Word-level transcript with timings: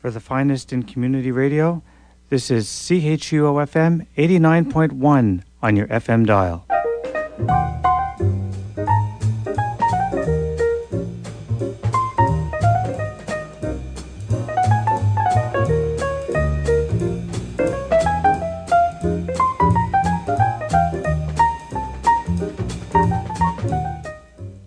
For 0.00 0.10
the 0.10 0.18
finest 0.18 0.72
in 0.72 0.84
community 0.84 1.30
radio, 1.30 1.82
this 2.30 2.50
is 2.50 2.66
CHUOFM 2.66 4.06
89.1 4.16 5.42
on 5.62 5.76
your 5.76 5.86
FM 5.88 6.24
dial. 6.24 6.64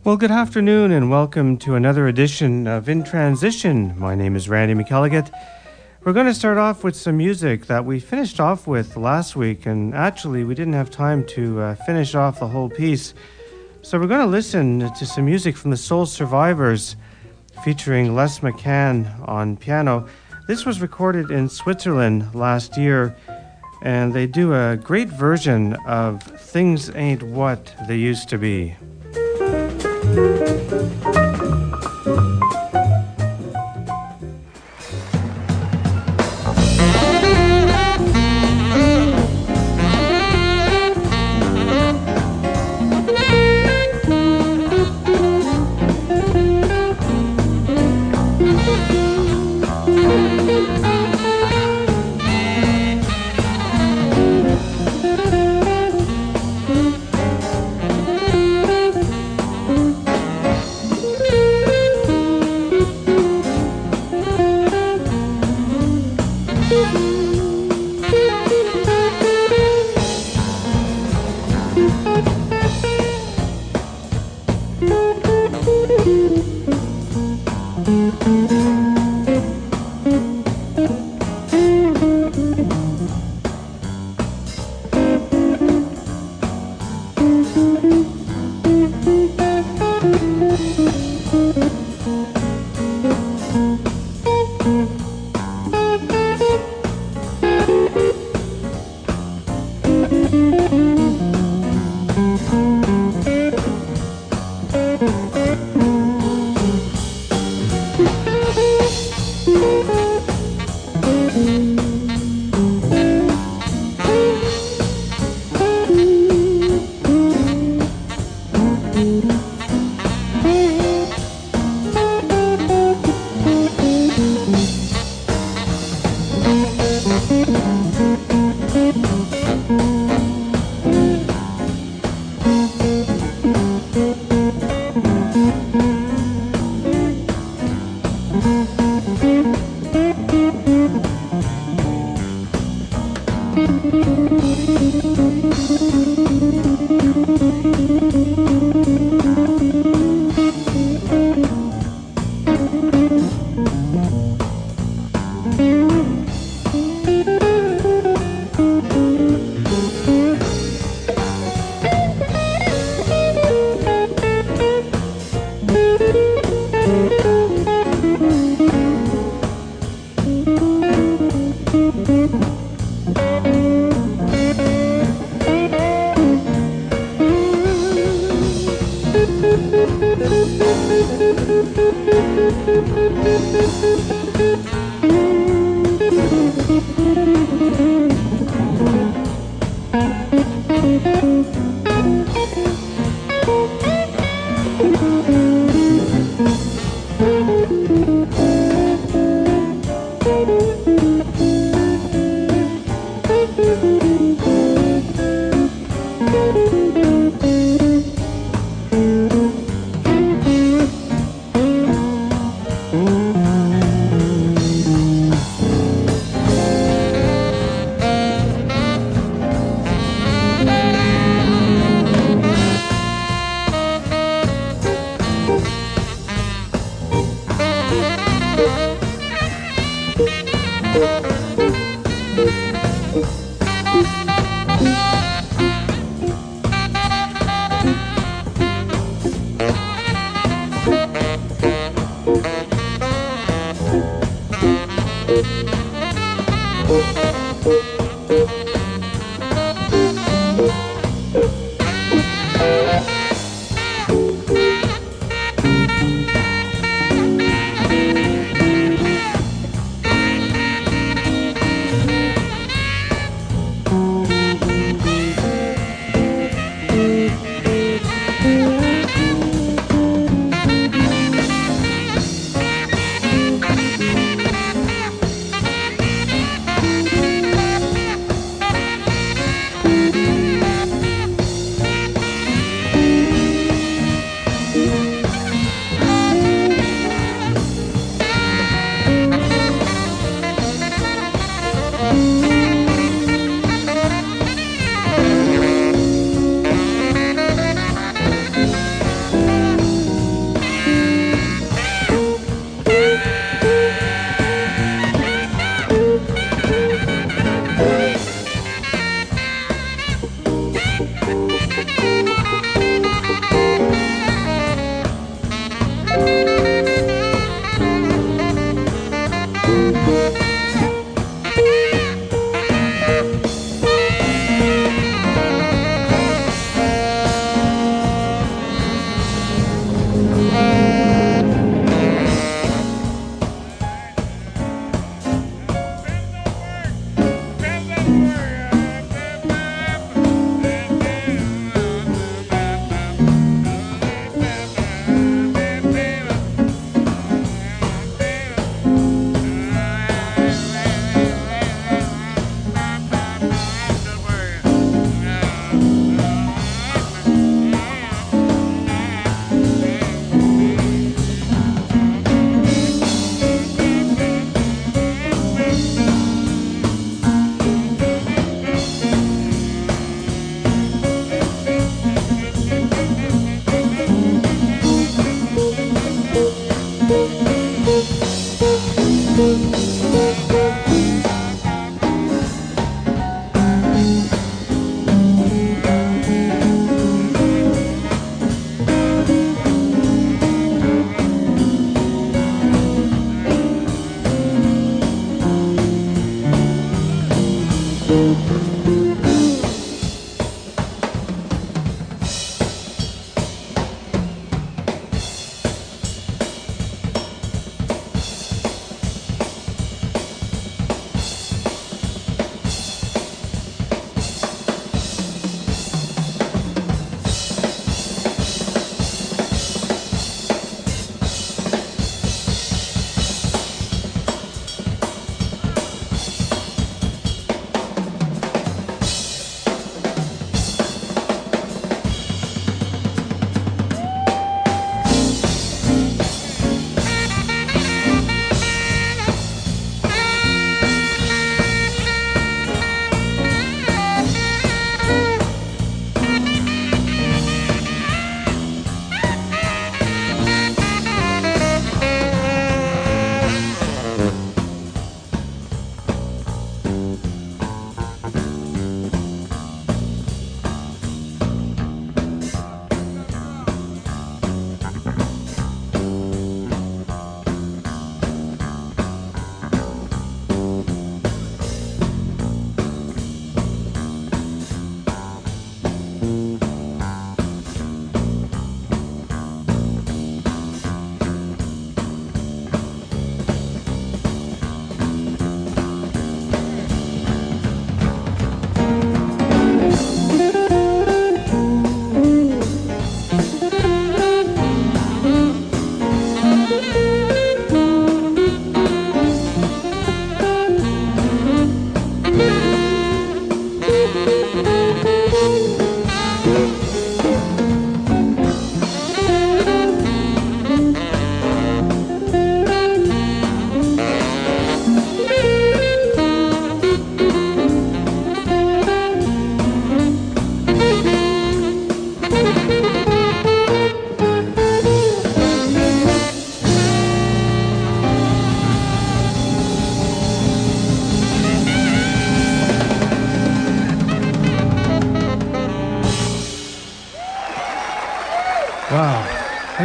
Well, 0.06 0.18
good 0.18 0.32
afternoon 0.32 0.92
and 0.92 1.10
welcome 1.10 1.56
to 1.60 1.76
another 1.76 2.10
edition 2.10 2.68
of 2.68 2.90
In 2.90 3.06
Transition. 3.06 3.98
My 3.98 4.16
name 4.16 4.36
is 4.36 4.50
Randy 4.50 4.76
McElligott. 4.76 5.32
We're 6.04 6.12
going 6.12 6.26
to 6.26 6.34
start 6.34 6.58
off 6.58 6.84
with 6.84 6.98
some 6.98 7.16
music 7.16 7.68
that 7.68 7.86
we 7.86 8.02
finished 8.02 8.42
off 8.42 8.68
with 8.68 8.98
last 8.98 9.38
week, 9.38 9.66
and 9.66 9.96
actually, 9.96 10.44
we 10.44 10.56
didn't 10.56 10.74
have 10.74 10.90
time 10.90 11.26
to 11.28 11.62
uh, 11.62 11.76
finish 11.86 12.16
off 12.16 12.42
the 12.42 12.50
whole 12.50 12.70
piece. 12.70 13.14
So, 13.82 13.98
we're 13.98 14.08
going 14.08 14.20
to 14.20 14.28
listen 14.28 14.94
to 14.94 15.06
some 15.06 15.24
music 15.24 15.56
from 15.56 15.72
the 15.72 15.78
Soul 15.78 16.06
Survivors 16.06 16.98
featuring 17.64 18.14
Les 18.14 18.40
McCann 18.40 19.08
on 19.26 19.56
piano. 19.56 20.06
This 20.50 20.66
was 20.66 20.82
recorded 20.82 21.32
in 21.32 21.48
Switzerland 21.48 22.36
last 22.36 22.76
year, 22.76 23.16
and 23.82 24.12
they 24.12 24.28
do 24.28 24.54
a 24.54 24.76
great 24.76 25.08
version 25.08 25.78
of 25.88 26.22
Things 26.24 26.94
Ain't 26.94 27.24
What 27.24 27.74
They 27.88 27.96
Used 27.96 28.28
to 28.28 28.38
Be. 28.38 28.76
Thank 30.16 30.72
you. 30.72 30.73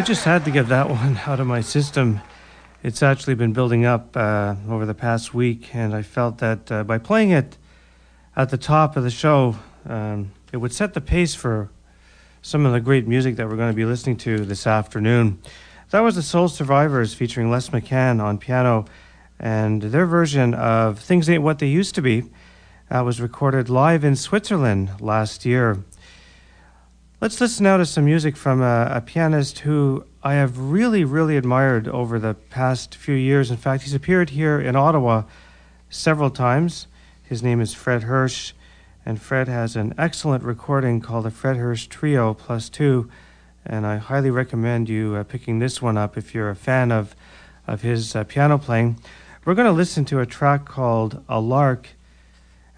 Just 0.09 0.25
had 0.25 0.43
to 0.43 0.50
get 0.50 0.69
that 0.69 0.88
one 0.88 1.21
out 1.27 1.38
of 1.38 1.47
my 1.47 1.61
system. 1.61 2.19
It's 2.83 3.03
actually 3.03 3.35
been 3.35 3.53
building 3.53 3.85
up 3.85 4.17
uh, 4.17 4.55
over 4.67 4.87
the 4.87 4.95
past 4.95 5.35
week, 5.35 5.75
and 5.75 5.95
I 5.95 6.00
felt 6.00 6.38
that 6.38 6.73
uh, 6.73 6.83
by 6.83 6.97
playing 6.97 7.31
it 7.31 7.59
at 8.35 8.49
the 8.49 8.57
top 8.57 8.97
of 8.97 9.03
the 9.03 9.11
show, 9.11 9.57
um, 9.85 10.33
it 10.50 10.57
would 10.57 10.73
set 10.73 10.95
the 10.95 11.03
pace 11.03 11.35
for 11.35 11.69
some 12.41 12.65
of 12.65 12.73
the 12.73 12.81
great 12.81 13.07
music 13.07 13.37
that 13.37 13.50
we're 13.50 13.57
going 13.57 13.71
to 13.71 13.77
be 13.77 13.85
listening 13.85 14.17
to 14.17 14.47
this 14.47 14.67
afternoon. 14.67 15.43
That 15.91 16.00
was 16.00 16.15
the 16.15 16.23
Soul 16.23 16.49
Survivors 16.49 17.12
featuring 17.12 17.50
Les 17.50 17.69
McCann 17.69 18.19
on 18.19 18.38
piano, 18.38 18.87
and 19.38 19.83
their 19.83 20.07
version 20.07 20.55
of 20.55 21.00
Things 21.00 21.29
Ain't 21.29 21.43
What 21.43 21.59
They 21.59 21.69
Used 21.69 21.95
to 21.97 22.00
Be 22.00 22.25
uh, 22.91 23.03
was 23.05 23.21
recorded 23.21 23.69
live 23.69 24.05
in 24.05 24.17
Switzerland 24.17 25.03
last 25.03 25.45
year. 25.45 25.85
Let's 27.21 27.41
listen 27.41 27.65
now 27.65 27.79
to 27.79 27.85
some 27.85 28.05
music 28.05 28.37
from 28.37 28.63
a, 28.63 28.93
a, 28.93 29.01
pianist 29.01 29.59
who 29.59 30.05
I 30.23 30.35
have 30.35 30.57
really, 30.57 31.03
really 31.03 31.37
admired 31.37 31.89
over 31.89 32.21
the 32.21 32.35
past 32.35 32.95
few 32.95 33.17
years. 33.17 33.51
In 33.51 33.57
fact, 33.57 33.83
he's 33.83 33.93
appeared 33.93 34.31
here 34.31 34.61
in 34.61 34.77
Ottawa 34.77 35.25
several 35.91 36.31
times. 36.31 36.87
His 37.25 37.43
name 37.43 37.61
is 37.61 37.75
Fred 37.75 38.05
Hersch, 38.05 38.53
and 39.05 39.21
Fred 39.21 39.49
has 39.49 39.75
an 39.75 39.95
excellent 39.99 40.45
recording 40.45 41.01
called 41.01 41.25
the 41.25 41.33
Fred 41.33 41.57
Hersch 41.57 41.89
Trio 41.89 42.35
Plus 42.35 42.69
Two, 42.69 43.11
and 43.67 43.85
I 43.85 43.97
highly 43.97 44.31
recommend 44.31 44.89
you 44.89 45.17
uh, 45.17 45.25
picking 45.25 45.59
this 45.59 45.83
one 45.83 45.99
up 45.99 46.17
if 46.17 46.37
you're 46.37 46.51
a 46.51 46.55
fan 46.55 46.93
of, 46.93 47.17
of 47.67 47.83
his 47.83 48.15
uh, 48.15 48.23
piano 48.23 48.59
playing. 48.59 48.97
We're 49.45 49.57
going 49.57 49.67
to 49.67 49.73
listen 49.73 50.05
to 50.05 50.21
a 50.21 50.27
track 50.27 50.67
called 50.67 51.25
A 51.29 51.41
Lark 51.41 51.89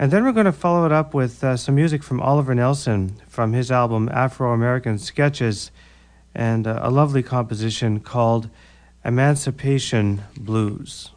and 0.00 0.10
then 0.10 0.24
we're 0.24 0.32
going 0.32 0.46
to 0.46 0.52
follow 0.52 0.86
it 0.86 0.92
up 0.92 1.12
with 1.12 1.44
uh, 1.44 1.58
some 1.58 1.74
music 1.74 2.02
from 2.02 2.22
Oliver 2.22 2.54
Nelson 2.54 3.20
from 3.28 3.52
his 3.52 3.70
album 3.70 4.08
Afro 4.10 4.54
American 4.54 4.98
Sketches 4.98 5.70
and 6.34 6.66
uh, 6.66 6.80
a 6.80 6.90
lovely 6.90 7.22
composition 7.22 8.00
called 8.00 8.48
Emancipation 9.04 10.22
Blues. 10.38 11.10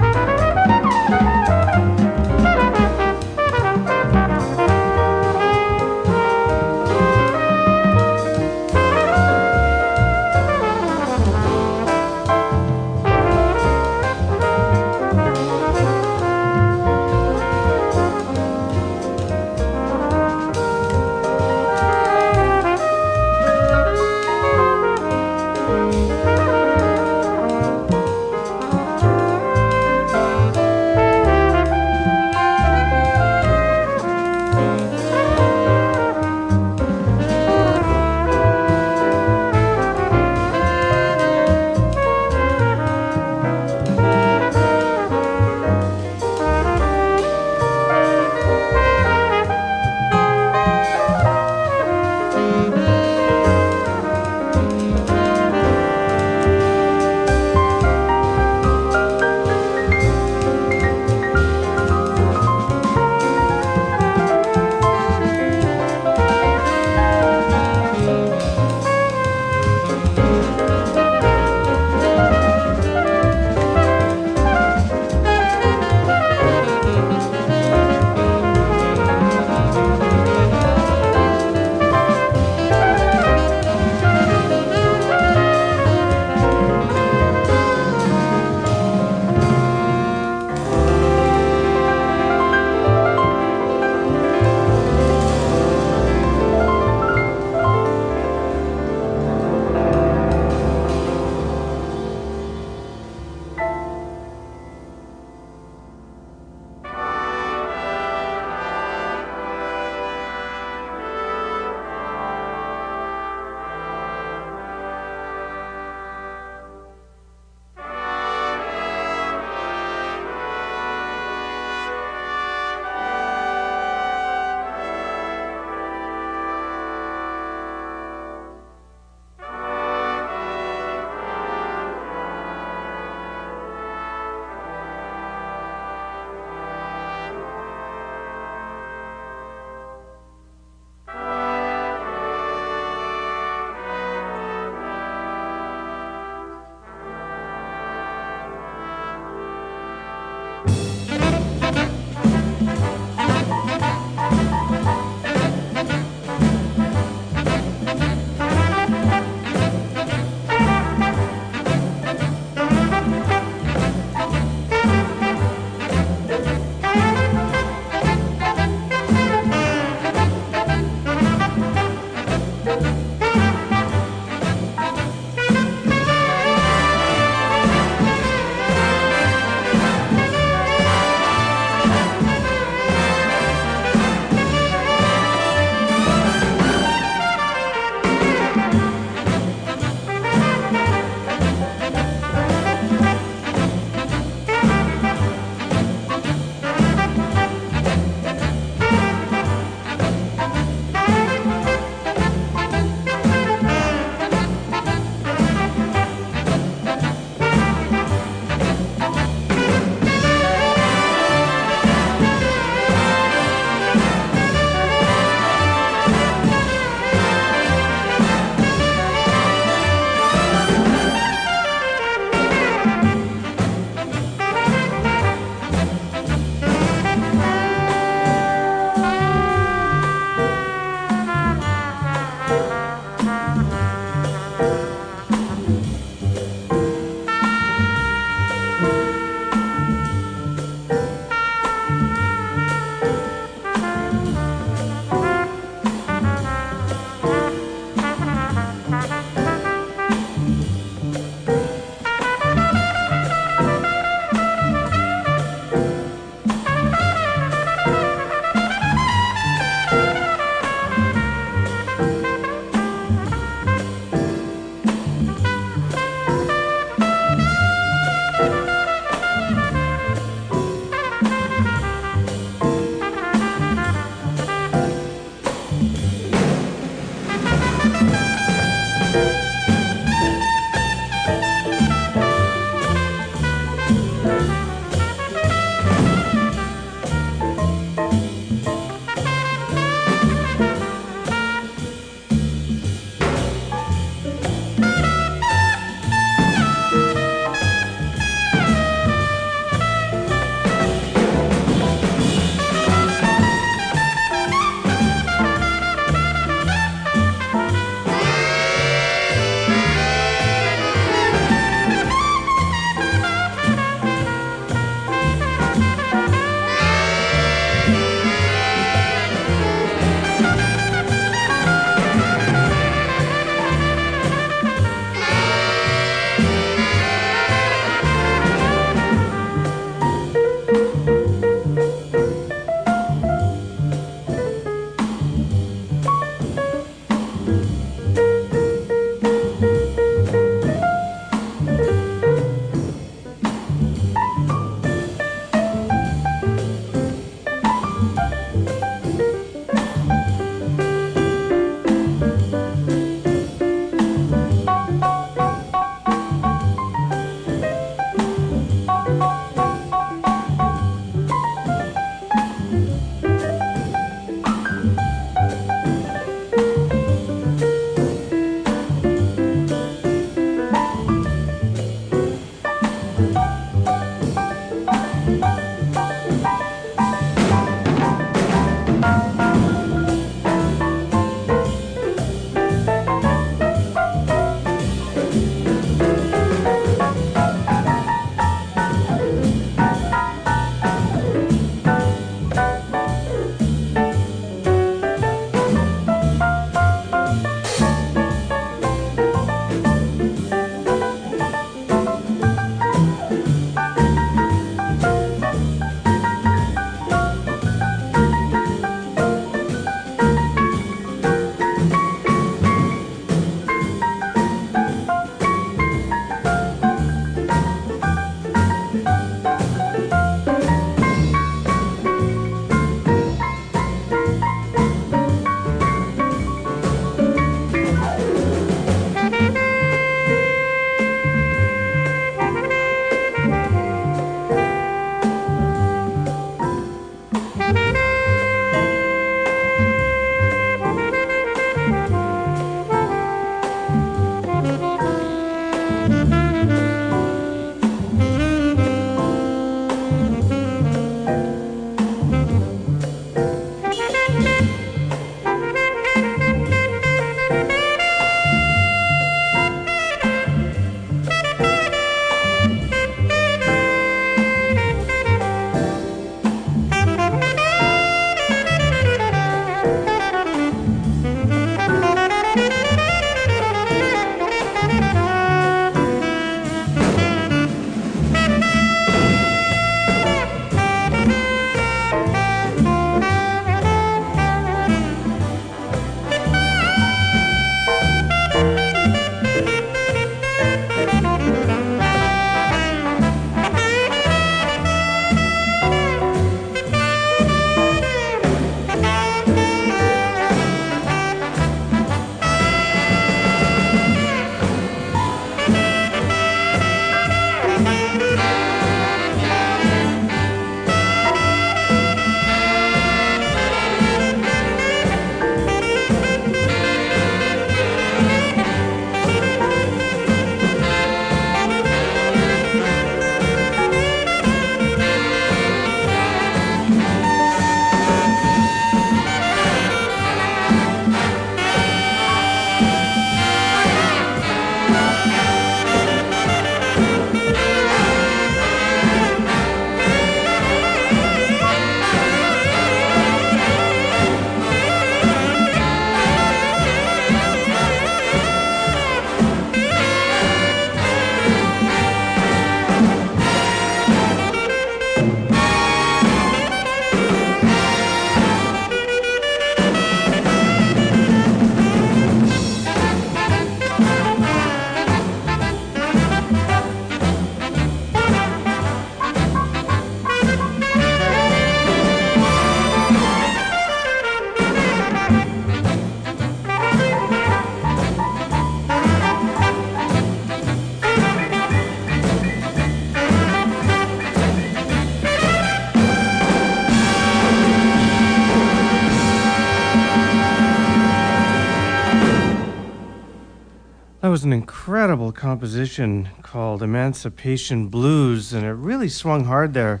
An 594.42 594.52
incredible 594.54 595.32
composition 595.32 596.30
called 596.42 596.82
Emancipation 596.82 597.88
Blues, 597.88 598.54
and 598.54 598.64
it 598.64 598.72
really 598.72 599.08
swung 599.08 599.44
hard 599.44 599.74
there 599.74 600.00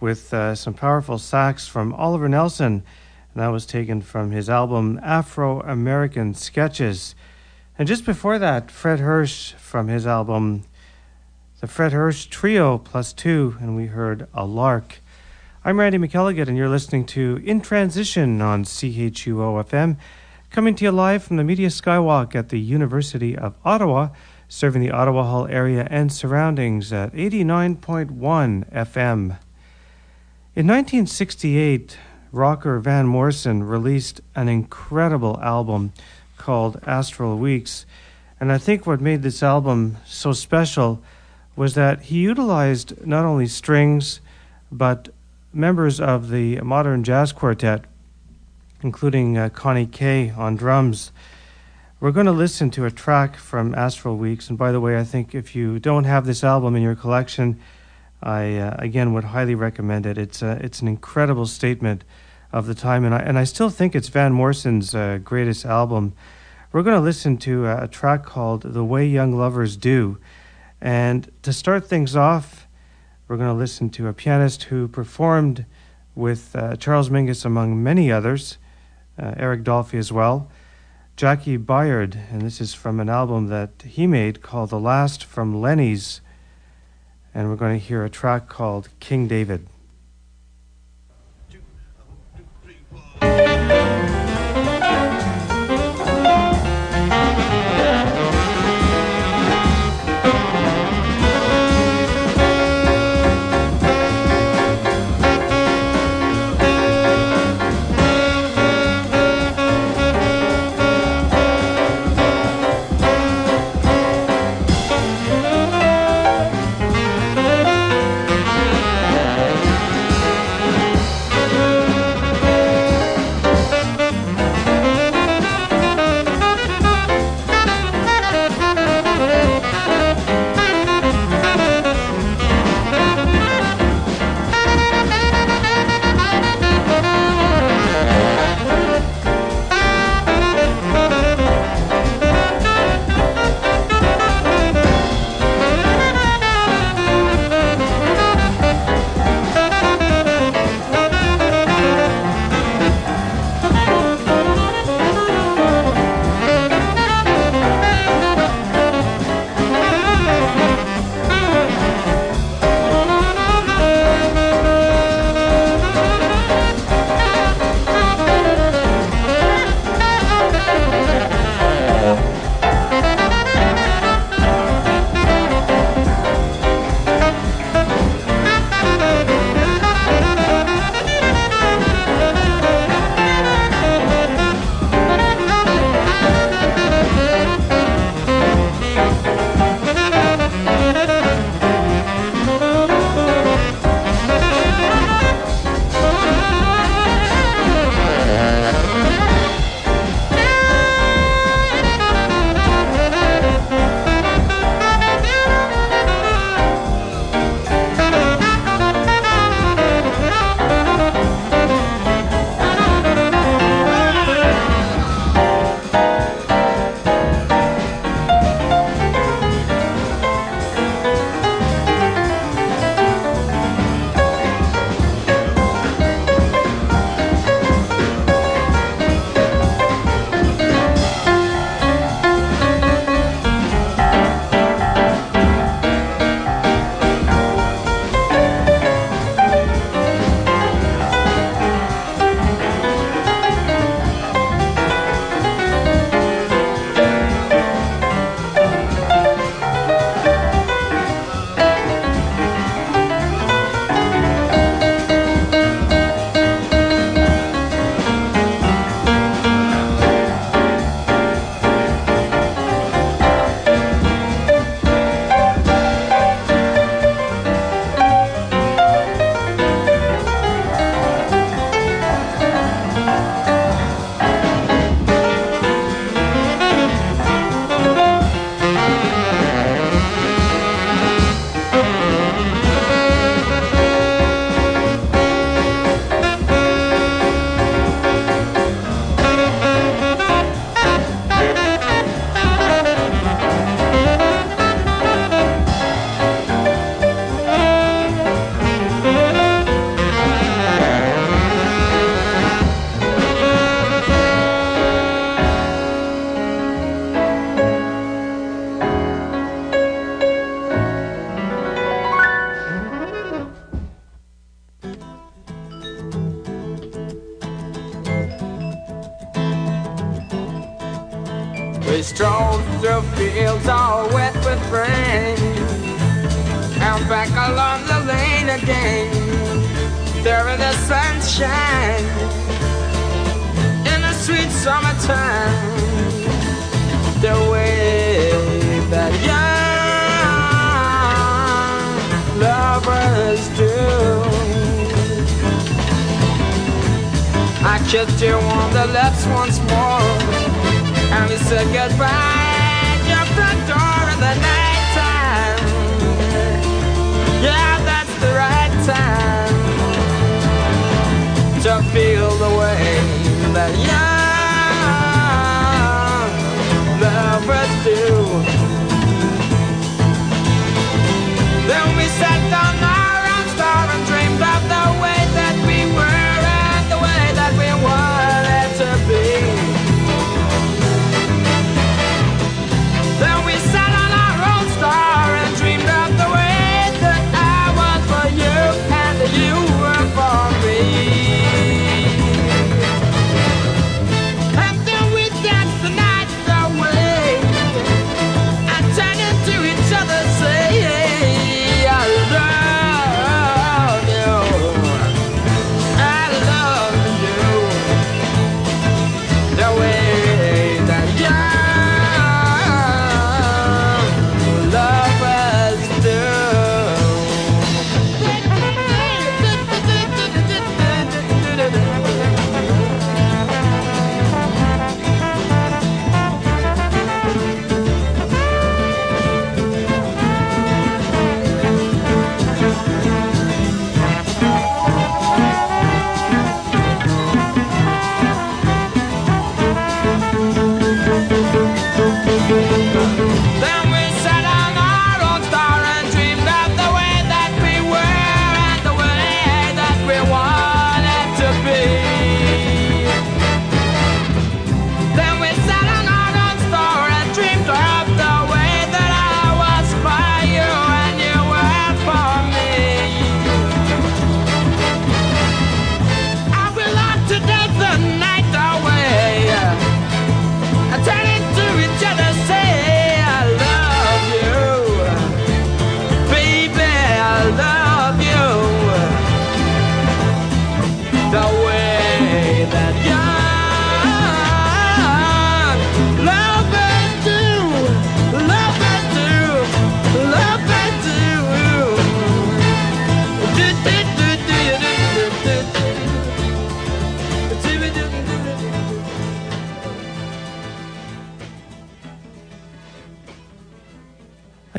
with 0.00 0.32
uh, 0.32 0.54
some 0.54 0.72
powerful 0.72 1.18
sax 1.18 1.68
from 1.68 1.92
Oliver 1.92 2.28
Nelson. 2.28 2.82
And 3.34 3.42
that 3.42 3.48
was 3.48 3.66
taken 3.66 4.00
from 4.00 4.30
his 4.30 4.48
album 4.48 4.98
Afro 5.02 5.60
American 5.60 6.32
Sketches. 6.32 7.14
And 7.78 7.86
just 7.86 8.06
before 8.06 8.38
that, 8.38 8.70
Fred 8.70 9.00
Hersch 9.00 9.52
from 9.54 9.88
his 9.88 10.06
album 10.06 10.62
The 11.60 11.66
Fred 11.66 11.92
Hersch 11.92 12.30
Trio 12.30 12.78
Plus 12.78 13.12
Two, 13.12 13.58
and 13.60 13.76
we 13.76 13.86
heard 13.86 14.26
A 14.32 14.46
Lark. 14.46 15.00
I'm 15.64 15.78
Randy 15.78 15.98
McElligott, 15.98 16.48
and 16.48 16.56
you're 16.56 16.68
listening 16.68 17.04
to 17.06 17.42
In 17.44 17.60
Transition 17.60 18.40
on 18.40 18.64
CHUO 18.64 19.62
FM. 19.64 19.98
Coming 20.56 20.74
to 20.76 20.84
you 20.84 20.90
live 20.90 21.22
from 21.22 21.36
the 21.36 21.44
Media 21.44 21.68
Skywalk 21.68 22.34
at 22.34 22.48
the 22.48 22.58
University 22.58 23.36
of 23.36 23.58
Ottawa, 23.62 24.08
serving 24.48 24.80
the 24.80 24.90
Ottawa 24.90 25.24
Hull 25.24 25.46
area 25.48 25.86
and 25.90 26.10
surroundings 26.10 26.94
at 26.94 27.12
89.1 27.12 28.16
FM. 28.16 29.36
In 30.54 30.66
1968, 30.66 31.98
rocker 32.32 32.78
Van 32.78 33.06
Morrison 33.06 33.64
released 33.64 34.22
an 34.34 34.48
incredible 34.48 35.38
album 35.42 35.92
called 36.38 36.80
Astral 36.86 37.36
Weeks. 37.36 37.84
And 38.40 38.50
I 38.50 38.56
think 38.56 38.86
what 38.86 39.02
made 39.02 39.20
this 39.20 39.42
album 39.42 39.98
so 40.06 40.32
special 40.32 41.02
was 41.54 41.74
that 41.74 42.04
he 42.04 42.16
utilized 42.20 43.06
not 43.06 43.26
only 43.26 43.46
strings, 43.46 44.22
but 44.72 45.10
members 45.52 46.00
of 46.00 46.30
the 46.30 46.62
modern 46.62 47.04
jazz 47.04 47.32
quartet 47.32 47.84
including 48.82 49.36
uh, 49.38 49.48
Connie 49.48 49.86
Kay 49.86 50.30
on 50.30 50.56
drums. 50.56 51.12
We're 51.98 52.12
going 52.12 52.26
to 52.26 52.32
listen 52.32 52.70
to 52.72 52.84
a 52.84 52.90
track 52.90 53.36
from 53.36 53.74
Astral 53.74 54.16
Weeks. 54.16 54.48
And 54.48 54.58
by 54.58 54.70
the 54.70 54.80
way, 54.80 54.98
I 54.98 55.04
think 55.04 55.34
if 55.34 55.56
you 55.56 55.78
don't 55.78 56.04
have 56.04 56.26
this 56.26 56.44
album 56.44 56.76
in 56.76 56.82
your 56.82 56.94
collection, 56.94 57.58
I 58.22 58.56
uh, 58.56 58.76
again 58.78 59.12
would 59.14 59.24
highly 59.24 59.54
recommend 59.54 60.06
it. 60.06 60.18
It's 60.18 60.42
uh, 60.42 60.58
it's 60.60 60.80
an 60.80 60.88
incredible 60.88 61.46
statement 61.46 62.04
of 62.52 62.66
the 62.66 62.74
time, 62.74 63.04
and 63.04 63.14
I 63.14 63.18
and 63.18 63.38
I 63.38 63.44
still 63.44 63.70
think 63.70 63.94
it's 63.94 64.08
Van 64.08 64.32
Morrison's 64.32 64.94
uh, 64.94 65.18
greatest 65.22 65.64
album. 65.64 66.14
We're 66.72 66.82
going 66.82 66.96
to 66.96 67.04
listen 67.04 67.38
to 67.38 67.66
a, 67.66 67.88
track 67.88 68.24
called 68.24 68.62
"The 68.62 68.84
Way 68.84 69.06
Young 69.06 69.36
Lovers 69.36 69.76
Do," 69.76 70.18
and 70.80 71.30
to 71.42 71.52
start 71.52 71.86
things 71.86 72.16
off, 72.16 72.66
we're 73.28 73.36
going 73.36 73.48
to 73.48 73.54
listen 73.54 73.90
to 73.90 74.08
a 74.08 74.12
pianist 74.12 74.64
who 74.64 74.88
performed 74.88 75.64
with 76.14 76.56
uh, 76.56 76.76
Charles 76.76 77.10
Mingus 77.10 77.44
among 77.44 77.82
many 77.82 78.10
others 78.10 78.58
uh, 79.18 79.34
Eric 79.36 79.64
Dolphy 79.64 79.98
as 79.98 80.12
well. 80.12 80.50
Jaki 81.16 81.62
Byard, 81.64 82.30
and 82.30 82.42
this 82.42 82.60
is 82.60 82.74
from 82.74 83.00
an 83.00 83.08
album 83.08 83.46
that 83.48 83.70
he 83.86 84.06
made 84.06 84.42
called 84.42 84.70
The 84.70 84.78
Last 84.78 85.24
from 85.24 85.60
Lennie's. 85.60 86.20
And 87.34 87.48
we're 87.48 87.56
going 87.56 87.78
to 87.78 87.86
hear 87.86 88.04
a 88.04 88.10
track 88.10 88.48
called 88.48 88.88
King 89.00 89.26
David. 89.26 89.66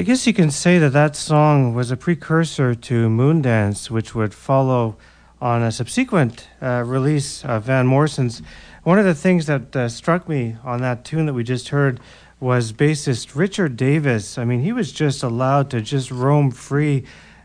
Guess 0.03 0.27
you 0.27 0.33
can 0.33 0.51
say 0.51 0.77
that 0.79 0.93
that 0.93 1.15
song 1.15 1.73
was 1.73 1.89
a 1.89 1.97
precursor 1.97 2.75
to 2.75 3.09
Moondance, 3.09 3.89
which 3.89 4.13
would 4.13 4.33
follow 4.33 4.97
on 5.41 5.63
a 5.63 5.71
subsequent 5.71 6.47
uh, 6.61 6.83
release 6.85 7.43
of 7.45 7.63
Van 7.63 7.87
Morrison's. 7.87 8.41
One 8.83 8.99
of 8.99 9.05
the 9.05 9.15
things 9.15 9.47
that 9.47 9.75
uh, 9.75 9.89
struck 9.89 10.29
me 10.29 10.57
on 10.63 10.81
that 10.81 11.03
tune 11.03 11.25
that 11.25 11.33
we 11.33 11.43
just 11.43 11.69
heard 11.69 11.99
was 12.39 12.73
bassist 12.73 13.35
Richard 13.35 13.75
Davis. 13.75 14.37
I 14.37 14.45
mean, 14.45 14.61
he 14.61 14.71
was 14.71 14.91
just 14.91 15.23
allowed 15.23 15.71
to 15.71 15.81
just 15.81 16.11
roam 16.11 16.51
free, 16.51 17.03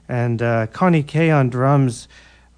and 0.09 0.43
uh, 0.43 0.67
Connie 0.67 1.03
Kay 1.03 1.31
on 1.31 1.49
drums 1.49 2.07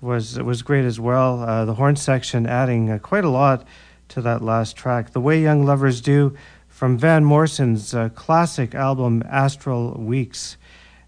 was 0.00 0.40
was 0.40 0.62
great 0.62 0.84
as 0.84 0.98
well. 0.98 1.40
Uh, 1.42 1.64
the 1.64 1.74
horn 1.74 1.94
section 1.94 2.46
adding 2.46 2.90
uh, 2.90 2.98
quite 2.98 3.24
a 3.24 3.30
lot 3.30 3.64
to 4.08 4.20
that 4.22 4.42
last 4.42 4.76
track. 4.76 5.10
The 5.10 5.20
way 5.20 5.40
young 5.40 5.64
lovers 5.64 6.00
do 6.00 6.36
from 6.74 6.98
Van 6.98 7.24
Morrison's 7.24 7.94
uh, 7.94 8.08
classic 8.08 8.74
album 8.74 9.22
Astral 9.30 9.92
Weeks. 9.92 10.56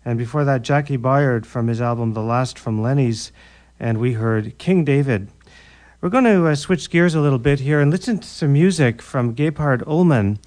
And 0.05 0.17
before 0.17 0.45
that, 0.45 0.63
Jaki 0.63 0.97
Byard 0.97 1.45
from 1.45 1.67
his 1.67 1.81
album 1.81 2.13
The 2.13 2.23
Last 2.23 2.57
from 2.57 2.81
Lennie's. 2.81 3.33
And 3.81 3.99
we 3.99 4.13
heard 4.13 4.57
King 4.59 4.85
David. 4.85 5.27
We're 6.01 6.09
going 6.09 6.23
to 6.23 6.47
uh, 6.47 6.55
switch 6.55 6.89
gears 6.89 7.17
a 7.17 7.21
little 7.21 7.41
bit 7.41 7.59
here 7.59 7.81
and 7.81 7.91
listen 7.91 8.21
to 8.21 8.29
some 8.29 8.53
music 8.53 9.03
from 9.03 9.35
Gebhard 9.35 9.83
Ullmann. 9.89 10.39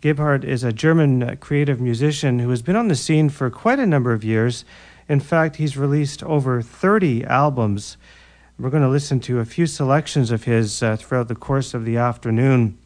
Gebhard 0.00 0.44
is 0.44 0.62
a 0.62 0.72
German 0.72 1.24
uh, 1.24 1.34
creative 1.40 1.80
musician 1.80 2.38
who 2.38 2.50
has 2.50 2.62
been 2.62 2.76
on 2.76 2.86
the 2.86 2.94
scene 2.94 3.28
for 3.28 3.50
quite 3.50 3.80
a 3.80 3.86
number 3.86 4.12
of 4.12 4.22
years. 4.22 4.64
In 5.08 5.18
fact, 5.18 5.56
he's 5.56 5.76
released 5.76 6.22
over 6.22 6.62
30 6.62 7.24
albums. 7.24 7.96
We're 8.56 8.70
going 8.70 8.84
to 8.84 8.88
listen 8.88 9.18
to 9.22 9.40
a 9.40 9.44
few 9.44 9.66
selections 9.66 10.30
of 10.30 10.44
his 10.44 10.80
uh, 10.80 10.94
throughout 10.94 11.26
the 11.26 11.34
course 11.34 11.74
of 11.74 11.84
the 11.84 11.96
afternoon. 11.96 12.78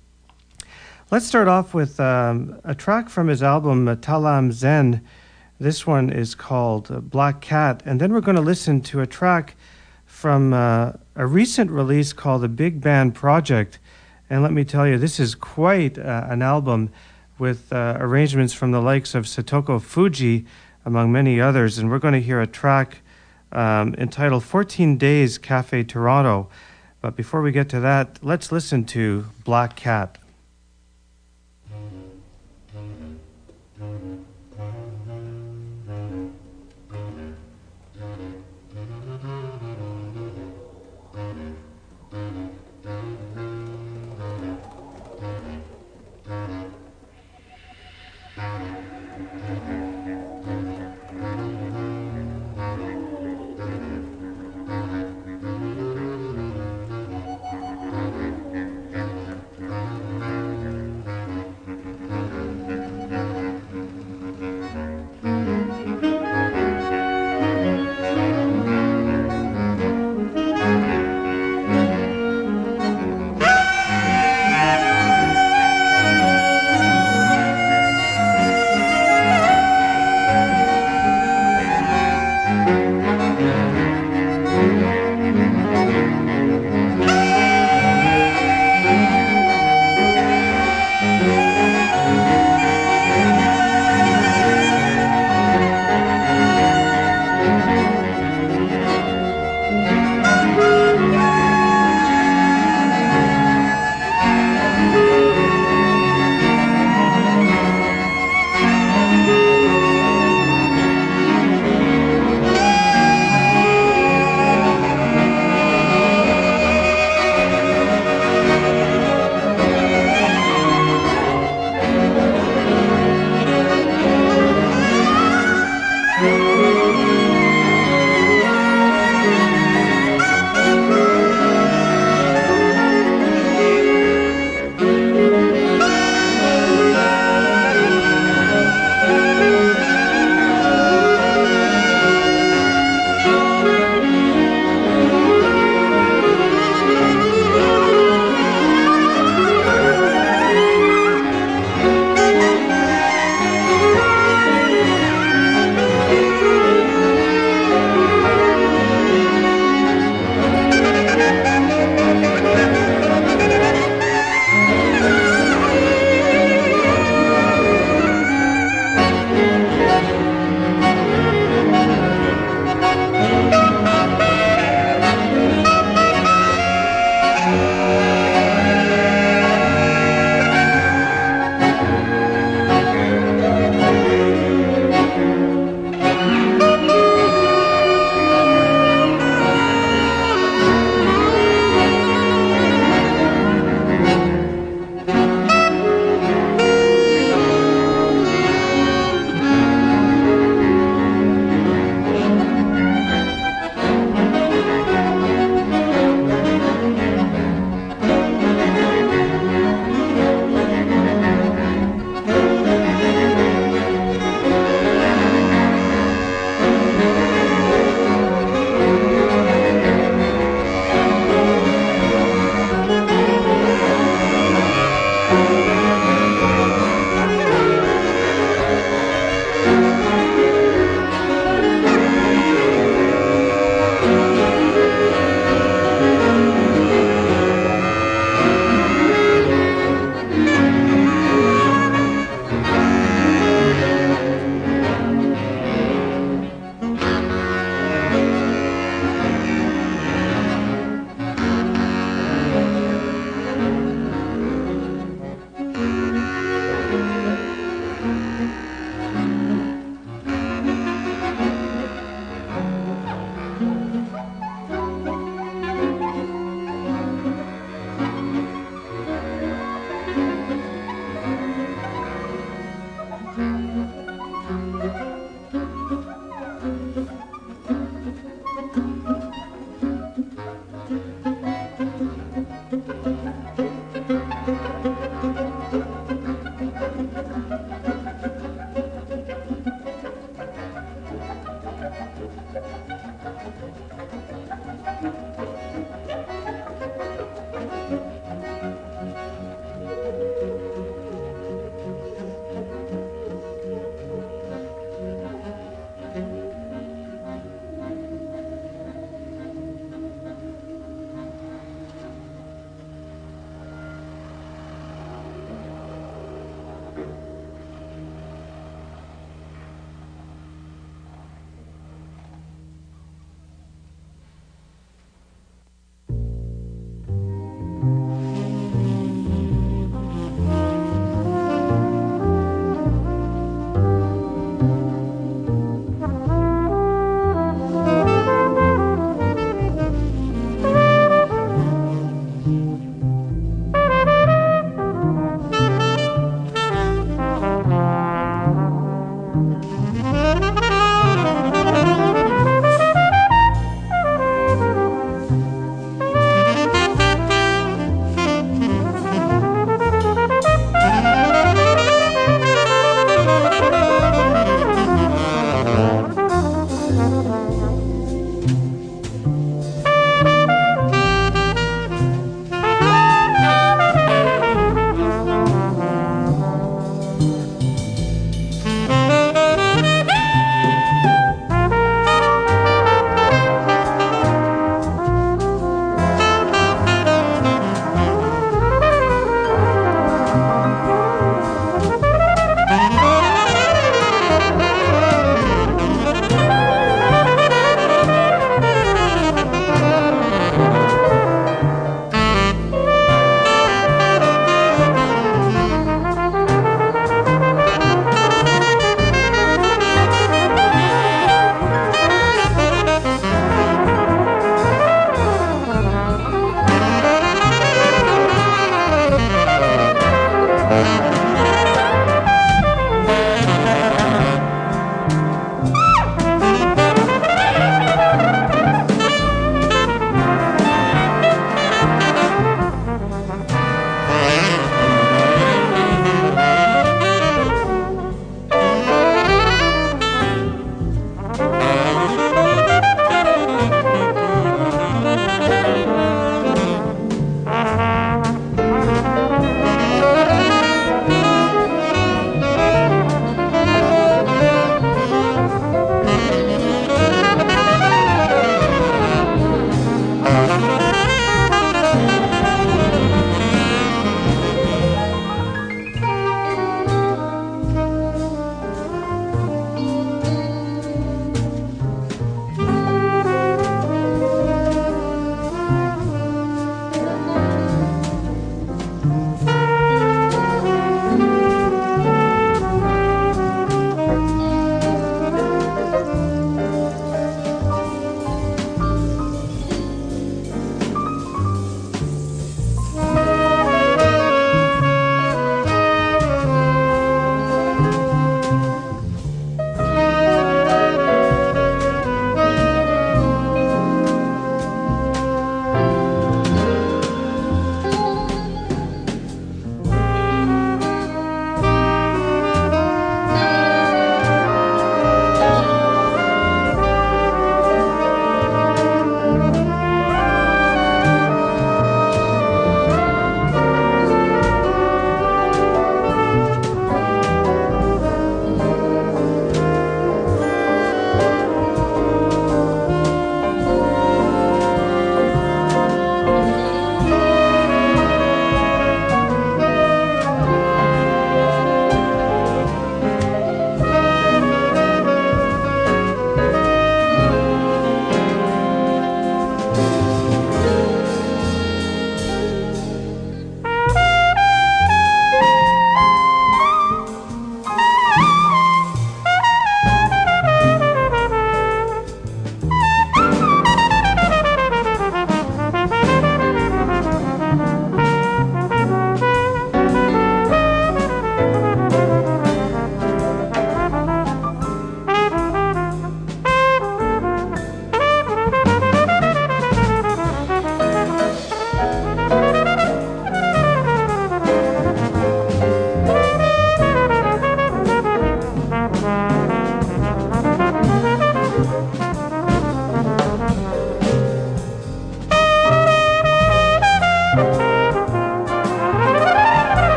Let's 1.10 1.26
start 1.26 1.48
off 1.48 1.74
with 1.74 2.00
um, 2.00 2.58
a 2.64 2.74
track 2.74 3.10
from 3.10 3.28
his 3.28 3.42
album 3.42 3.86
uh, 3.86 3.94
Tá 3.94 4.20
Lam 4.20 4.50
Zehn. 4.50 5.02
This 5.60 5.86
one 5.86 6.08
is 6.08 6.34
called 6.34 6.90
uh, 6.90 7.00
Black 7.00 7.42
Cat. 7.42 7.82
And 7.84 8.00
then 8.00 8.10
we're 8.10 8.22
going 8.22 8.36
to 8.36 8.42
listen 8.42 8.80
to 8.82 9.02
a 9.02 9.06
track 9.06 9.54
from 10.06 10.54
uh, 10.54 10.92
a 11.14 11.26
recent 11.26 11.70
release 11.70 12.14
called 12.14 12.40
The 12.40 12.48
Big 12.48 12.80
Band 12.80 13.14
Project. 13.14 13.78
And 14.30 14.42
let 14.42 14.52
me 14.52 14.64
tell 14.64 14.88
you, 14.88 14.96
this 14.96 15.20
is 15.20 15.34
quite 15.34 15.98
uh, 15.98 16.26
an 16.30 16.40
album 16.40 16.90
with 17.38 17.70
uh, 17.70 17.98
arrangements 18.00 18.54
from 18.54 18.70
the 18.70 18.80
likes 18.80 19.14
of 19.14 19.24
Satoko 19.24 19.78
Fujii, 19.78 20.46
among 20.86 21.12
many 21.12 21.38
others. 21.38 21.76
And 21.76 21.90
we're 21.90 21.98
going 21.98 22.14
to 22.14 22.20
hear 22.20 22.40
a 22.40 22.46
track 22.46 23.02
um, 23.52 23.94
entitled 23.98 24.42
14 24.42 24.96
Days 24.96 25.36
Cafe 25.36 25.84
Toronto. 25.84 26.48
But 27.02 27.14
before 27.14 27.42
we 27.42 27.52
get 27.52 27.68
to 27.68 27.80
that, 27.80 28.20
let's 28.22 28.50
listen 28.50 28.86
to 28.86 29.26
Black 29.44 29.76
Cat. 29.76 30.16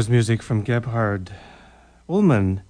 Was 0.00 0.08
music 0.08 0.42
from 0.42 0.62
Gebhard 0.62 1.30
Ullmann, 2.08 2.62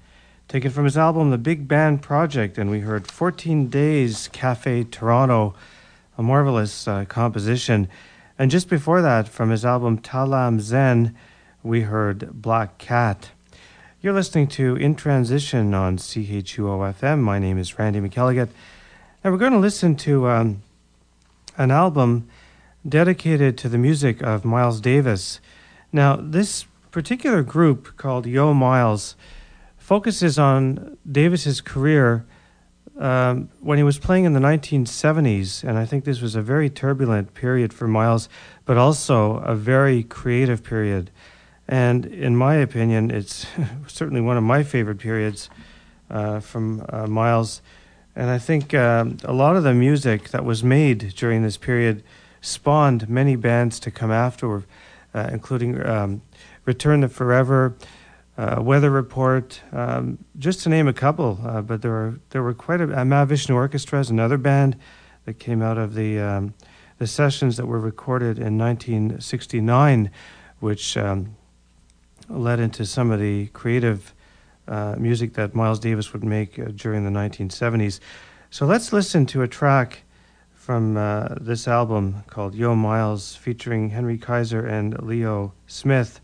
taken 0.48 0.72
from 0.72 0.82
his 0.82 0.98
album 0.98 1.30
The 1.30 1.38
Big 1.38 1.68
Band 1.68 2.02
Project, 2.02 2.58
and 2.58 2.68
we 2.68 2.80
heard 2.80 3.06
14 3.06 3.68
Days 3.68 4.26
Cafe 4.32 4.82
Toronto, 4.90 5.54
a 6.18 6.24
marvelous 6.24 6.88
uh, 6.88 7.04
composition. 7.04 7.86
And 8.36 8.50
just 8.50 8.68
before 8.68 9.00
that, 9.00 9.28
from 9.28 9.50
his 9.50 9.64
album 9.64 9.98
Tá 10.00 10.26
Lam 10.28 10.58
Zehn, 10.58 11.14
we 11.62 11.82
heard 11.82 12.42
Black 12.42 12.78
Cat. 12.78 13.30
You're 14.02 14.12
listening 14.12 14.48
to 14.48 14.74
In 14.74 14.96
Transition 14.96 15.72
on 15.72 15.98
CHUO 15.98 16.92
FM. 16.94 17.20
My 17.20 17.38
name 17.38 17.58
is 17.58 17.78
Randy 17.78 18.00
McElligott, 18.00 18.48
and 19.22 19.32
we're 19.32 19.38
going 19.38 19.52
to 19.52 19.58
listen 19.58 19.94
to 19.98 20.26
um, 20.26 20.62
an 21.56 21.70
album 21.70 22.28
dedicated 22.88 23.56
to 23.58 23.68
the 23.68 23.78
music 23.78 24.20
of 24.20 24.44
Miles 24.44 24.80
Davis. 24.80 25.38
Now, 25.92 26.16
this 26.16 26.64
particular 26.90 27.42
group 27.42 27.96
called 27.96 28.26
Yo 28.26 28.52
Miles 28.54 29.16
focuses 29.76 30.38
on 30.38 30.96
Davis's 31.10 31.60
career 31.60 32.24
um, 32.98 33.48
when 33.60 33.78
he 33.78 33.84
was 33.84 33.98
playing 33.98 34.24
in 34.24 34.34
the 34.34 34.40
1970s, 34.40 35.64
and 35.64 35.78
I 35.78 35.86
think 35.86 36.04
this 36.04 36.20
was 36.20 36.34
a 36.34 36.42
very 36.42 36.68
turbulent 36.68 37.32
period 37.32 37.72
for 37.72 37.88
Miles, 37.88 38.28
but 38.66 38.76
also 38.76 39.36
a 39.38 39.54
very 39.54 40.02
creative 40.02 40.62
period. 40.62 41.10
And 41.66 42.04
in 42.04 42.36
my 42.36 42.56
opinion, 42.56 43.10
it's 43.10 43.46
certainly 43.86 44.20
one 44.20 44.36
of 44.36 44.42
my 44.42 44.62
favorite 44.62 44.98
periods 44.98 45.48
uh, 46.10 46.40
from 46.40 46.84
uh, 46.90 47.06
Miles. 47.06 47.62
And 48.14 48.28
I 48.28 48.38
think 48.38 48.74
um, 48.74 49.16
a 49.24 49.32
lot 49.32 49.56
of 49.56 49.62
the 49.62 49.72
music 49.72 50.30
that 50.30 50.44
was 50.44 50.62
made 50.62 51.14
during 51.14 51.42
this 51.42 51.56
period 51.56 52.02
spawned 52.40 53.08
many 53.08 53.36
bands 53.36 53.80
to 53.80 53.90
come 53.90 54.10
after, 54.10 54.64
uh, 55.14 55.30
including 55.32 55.84
um, 55.86 56.22
Return 56.70 57.00
to 57.00 57.08
Forever, 57.08 57.74
uh, 58.38 58.62
Weather 58.62 58.90
Report, 58.90 59.60
um, 59.72 60.24
just 60.38 60.60
to 60.60 60.68
name 60.68 60.86
a 60.86 60.92
couple. 60.92 61.40
Uh, 61.44 61.62
but 61.62 61.82
there 61.82 61.90
were 61.90 62.20
there 62.30 62.44
were 62.44 62.54
quite 62.54 62.80
a 62.80 62.84
uh, 62.84 63.02
Mahavishnu 63.02 63.52
Orchestra 63.52 63.98
is 63.98 64.08
another 64.08 64.38
band 64.38 64.76
that 65.24 65.40
came 65.40 65.62
out 65.62 65.78
of 65.78 65.94
the 65.94 66.20
um, 66.20 66.54
the 66.98 67.08
sessions 67.08 67.56
that 67.56 67.66
were 67.66 67.80
recorded 67.80 68.38
in 68.38 68.56
1969, 68.56 70.12
which 70.60 70.96
um, 70.96 71.34
led 72.28 72.60
into 72.60 72.86
some 72.86 73.10
of 73.10 73.18
the 73.18 73.48
creative 73.48 74.14
uh, 74.68 74.94
music 74.96 75.34
that 75.34 75.56
Miles 75.56 75.80
Davis 75.80 76.12
would 76.12 76.22
make 76.22 76.56
uh, 76.56 76.66
during 76.66 77.04
the 77.04 77.10
1970s. 77.10 77.98
So 78.50 78.64
let's 78.64 78.92
listen 78.92 79.26
to 79.26 79.42
a 79.42 79.48
track 79.48 80.04
from 80.52 80.96
uh, 80.96 81.34
this 81.40 81.66
album 81.66 82.22
called 82.28 82.54
Yo 82.54 82.76
Miles, 82.76 83.34
featuring 83.34 83.90
Henry 83.90 84.18
Kaiser 84.18 84.64
and 84.64 84.96
Leo 85.02 85.52
Smith 85.66 86.20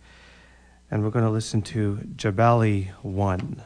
and 0.91 1.03
we're 1.03 1.11
going 1.11 1.25
to 1.25 1.31
listen 1.31 1.63
to 1.63 1.97
Jabali 2.17 2.91
1. 3.03 3.63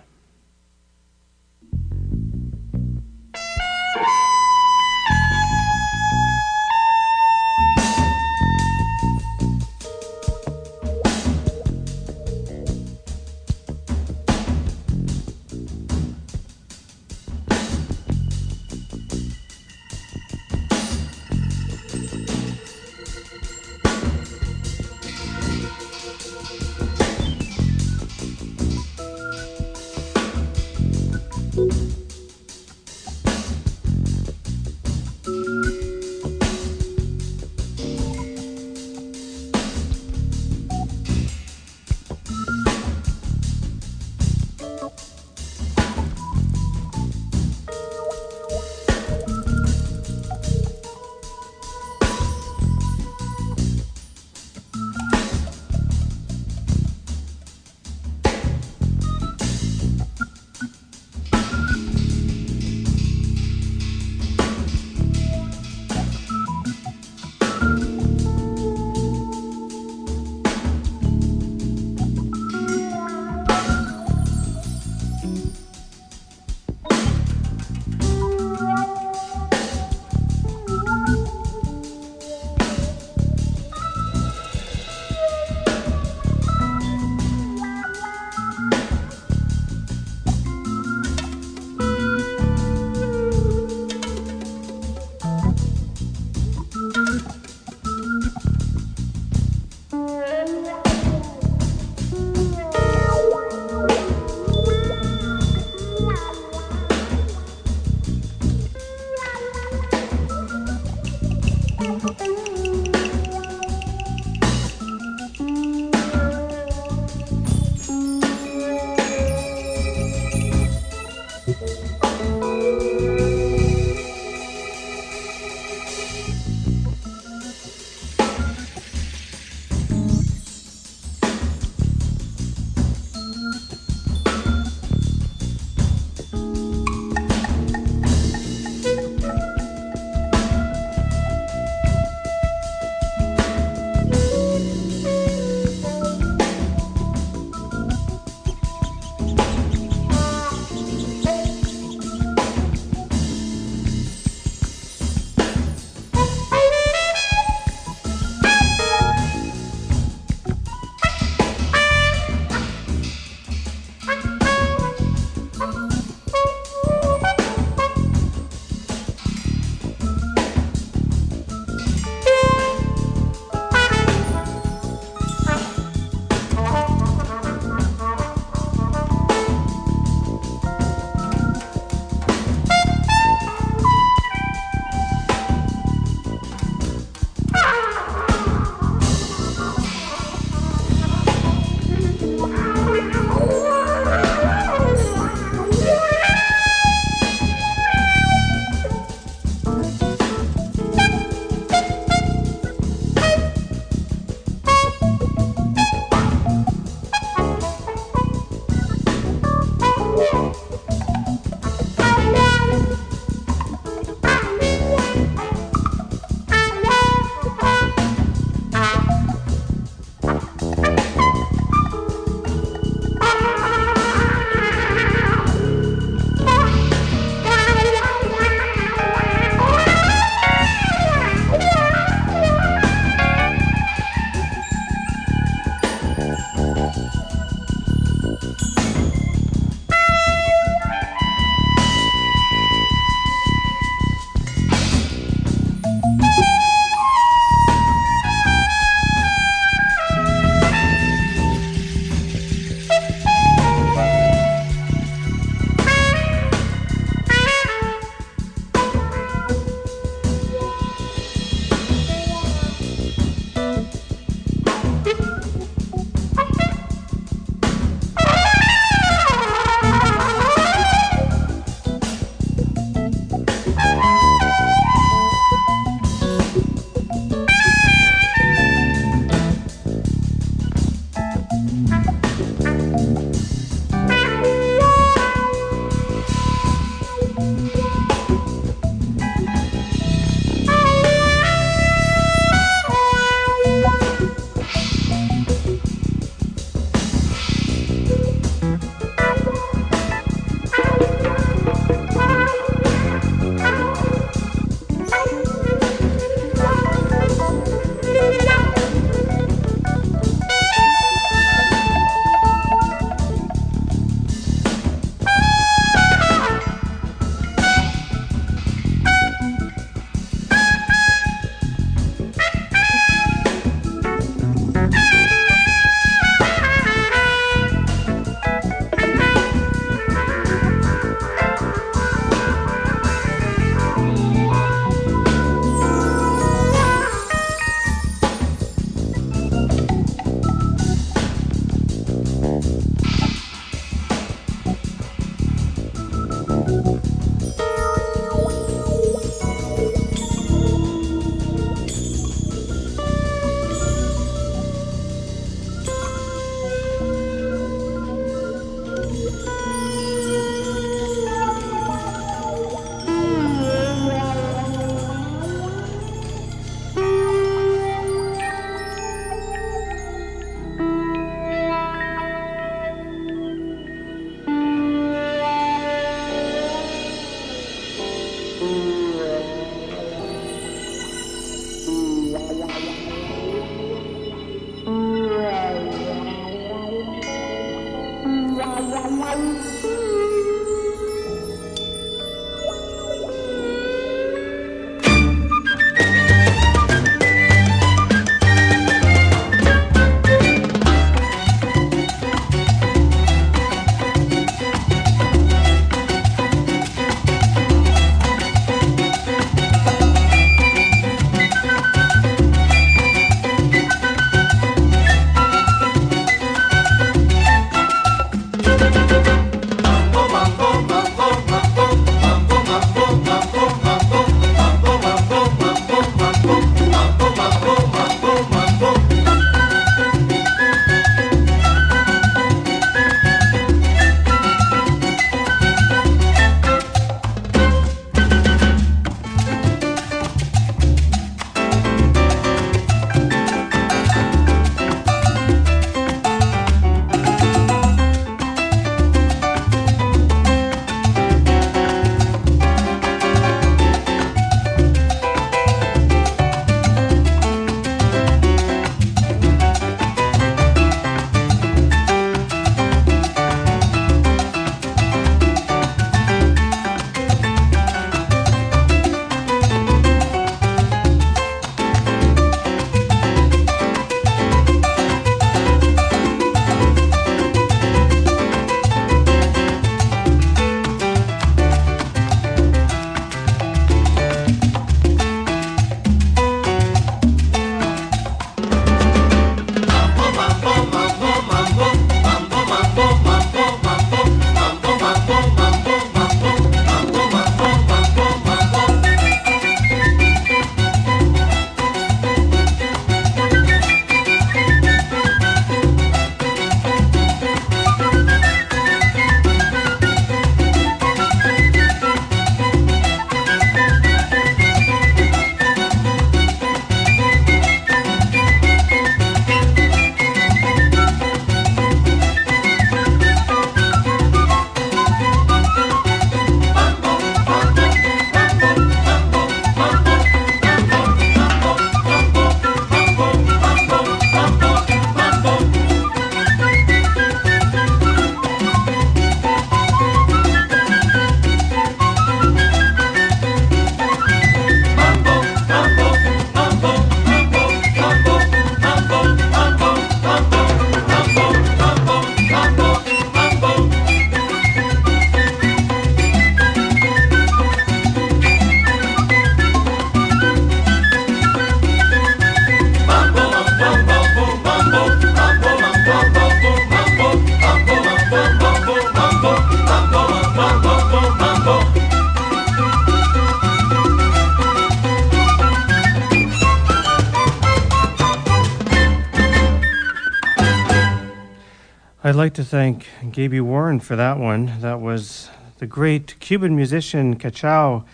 To 582.61 582.67
thank 582.67 583.07
Gaby 583.33 583.59
Warren 583.59 584.01
for 584.01 584.17
that 584.17 584.39
one. 584.39 584.81
That 584.81 585.01
was 585.01 585.49
the 585.79 585.87
great 585.87 586.39
Cuban 586.41 586.77
musician 586.77 587.39
Cachao, 587.39 588.05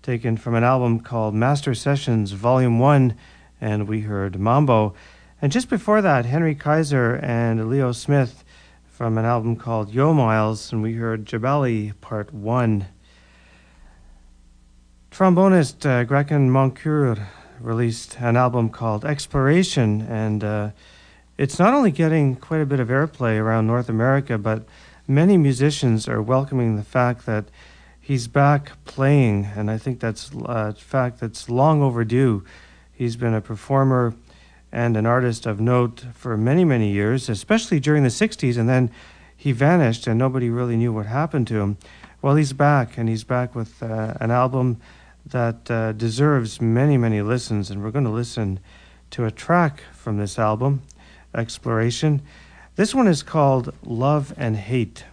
taken 0.00 0.38
from 0.38 0.54
an 0.54 0.64
album 0.64 1.00
called 1.00 1.34
Master 1.34 1.74
Sessions 1.74 2.32
Volume 2.32 2.78
1, 2.78 3.14
and 3.60 3.86
we 3.86 4.00
heard 4.00 4.40
Mambo. 4.40 4.94
And 5.42 5.52
just 5.52 5.68
before 5.68 6.00
that, 6.00 6.24
Henry 6.24 6.54
Kaiser 6.54 7.16
and 7.16 7.68
Leo 7.68 7.92
Smith 7.92 8.42
from 8.88 9.18
an 9.18 9.26
album 9.26 9.54
called 9.54 9.92
Yo 9.92 10.14
Miles, 10.14 10.72
and 10.72 10.82
we 10.82 10.94
heard 10.94 11.26
Jabali 11.26 11.92
Part 12.00 12.32
1. 12.32 12.86
Trombonist 15.10 15.84
uh, 15.84 16.06
Moncur 16.06 17.26
released 17.60 18.18
an 18.18 18.38
album 18.38 18.70
called 18.70 19.04
Exploration, 19.04 20.00
and 20.00 20.42
uh, 20.42 20.70
it's 21.40 21.58
not 21.58 21.72
only 21.72 21.90
getting 21.90 22.36
quite 22.36 22.60
a 22.60 22.66
bit 22.66 22.80
of 22.80 22.88
airplay 22.88 23.40
around 23.40 23.66
North 23.66 23.88
America, 23.88 24.36
but 24.36 24.62
many 25.08 25.38
musicians 25.38 26.06
are 26.06 26.20
welcoming 26.20 26.76
the 26.76 26.82
fact 26.82 27.24
that 27.24 27.46
he's 27.98 28.28
back 28.28 28.72
playing, 28.84 29.46
and 29.56 29.70
I 29.70 29.78
think 29.78 30.00
that's 30.00 30.30
a 30.44 30.74
fact 30.74 31.18
that's 31.18 31.48
long 31.48 31.80
overdue. 31.80 32.44
He's 32.92 33.16
been 33.16 33.32
a 33.32 33.40
performer 33.40 34.12
and 34.70 34.98
an 34.98 35.06
artist 35.06 35.46
of 35.46 35.60
note 35.60 36.04
for 36.12 36.36
many, 36.36 36.62
many 36.62 36.92
years, 36.92 37.30
especially 37.30 37.80
during 37.80 38.02
the 38.02 38.10
60s, 38.10 38.58
and 38.58 38.68
then 38.68 38.90
he 39.34 39.52
vanished 39.52 40.06
and 40.06 40.18
nobody 40.18 40.50
really 40.50 40.76
knew 40.76 40.92
what 40.92 41.06
happened 41.06 41.46
to 41.46 41.60
him. 41.60 41.78
Well, 42.20 42.36
he's 42.36 42.52
back, 42.52 42.98
and 42.98 43.08
he's 43.08 43.24
back 43.24 43.54
with 43.54 43.82
uh, 43.82 44.12
an 44.20 44.30
album 44.30 44.78
that 45.24 45.70
uh, 45.70 45.92
deserves 45.92 46.60
many, 46.60 46.98
many 46.98 47.22
listens, 47.22 47.70
and 47.70 47.82
we're 47.82 47.92
going 47.92 48.04
to 48.04 48.10
listen 48.10 48.60
to 49.12 49.24
a 49.24 49.30
track 49.30 49.84
from 49.94 50.18
this 50.18 50.38
album 50.38 50.82
exploration. 51.34 52.22
This 52.76 52.94
one 52.94 53.08
is 53.08 53.22
called 53.22 53.74
Love 53.84 54.32
and 54.36 54.56
Hate. 54.56 55.04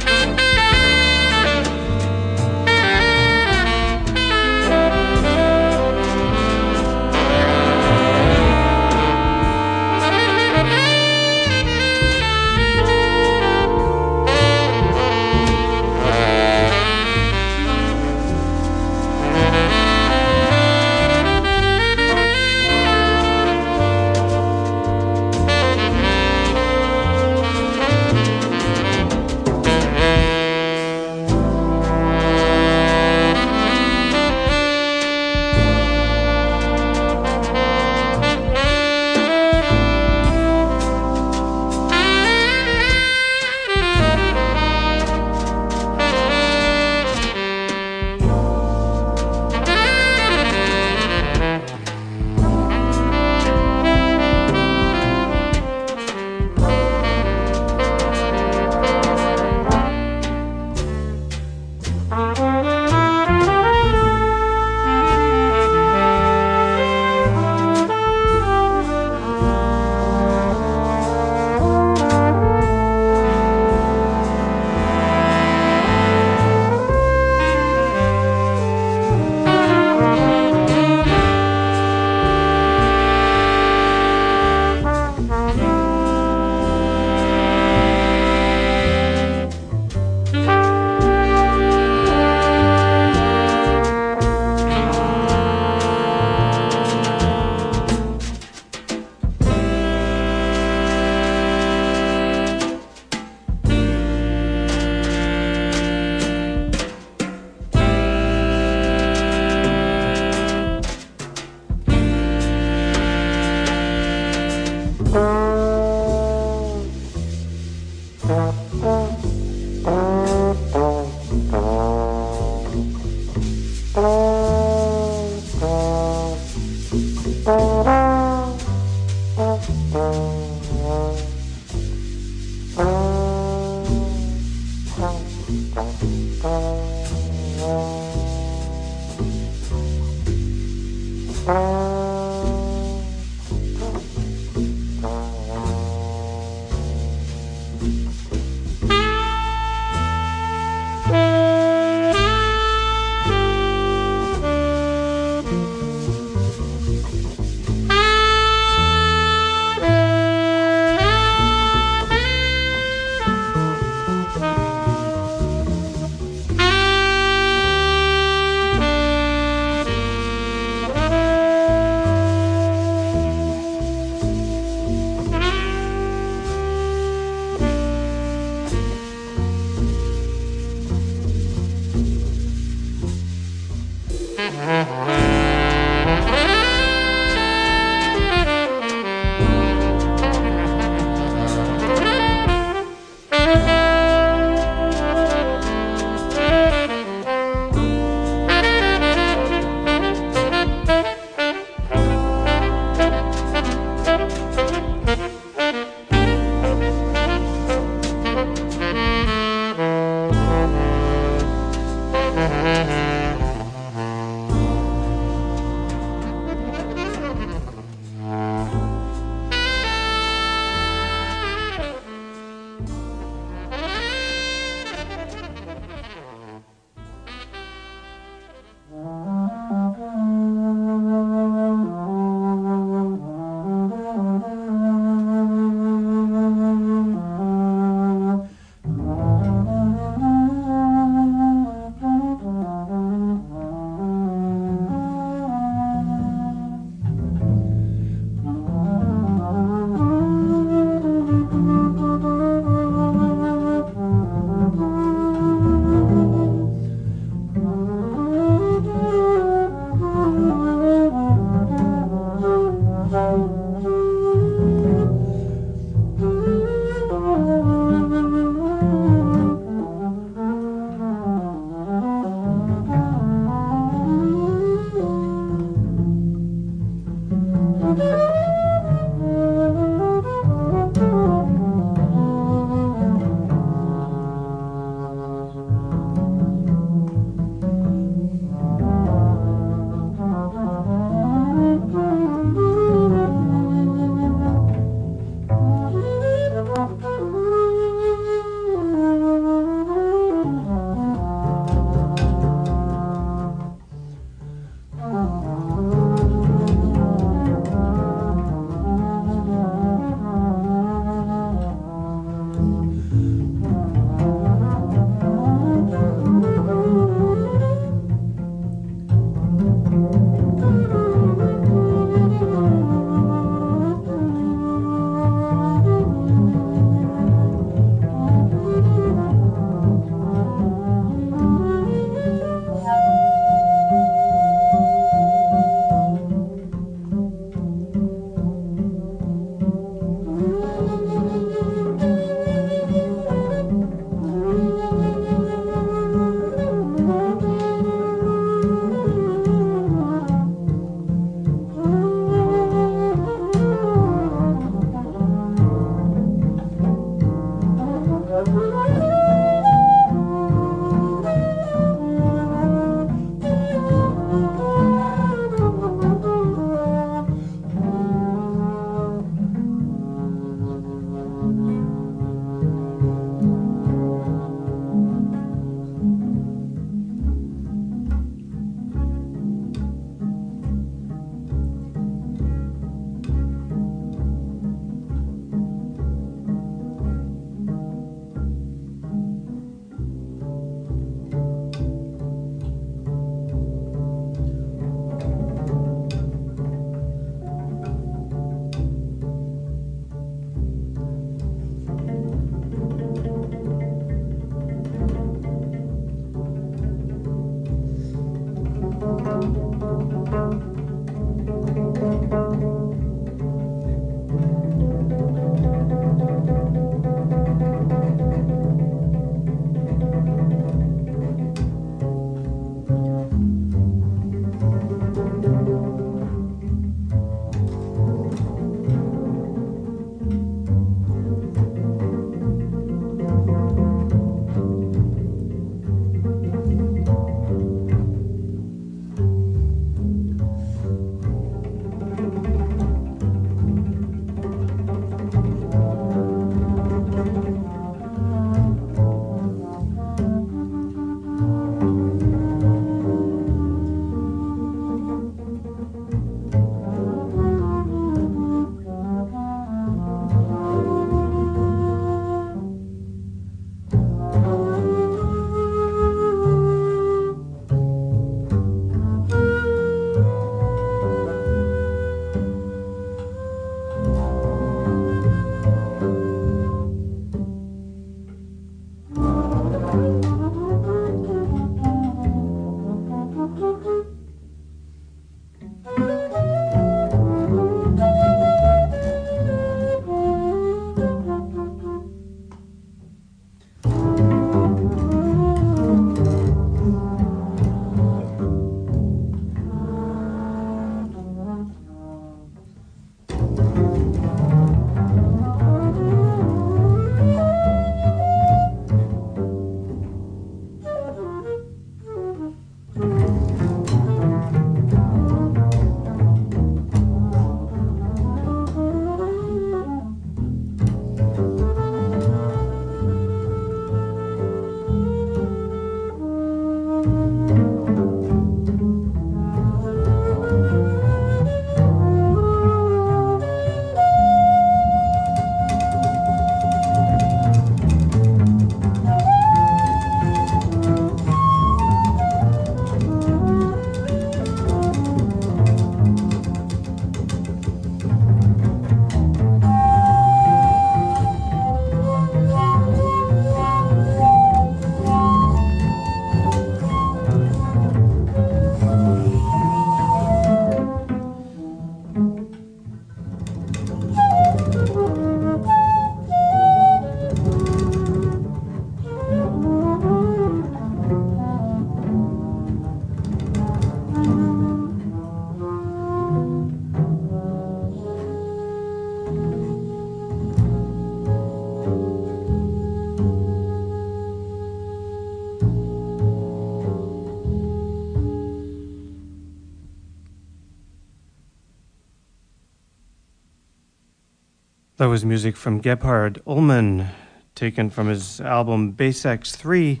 That 595.04 595.10
was 595.10 595.22
music 595.22 595.54
from 595.54 595.82
Gebhard 595.82 596.40
Ullmann, 596.46 597.08
taken 597.54 597.90
from 597.90 598.08
his 598.08 598.40
album 598.40 598.94
Basex 598.94 599.54
3, 599.54 600.00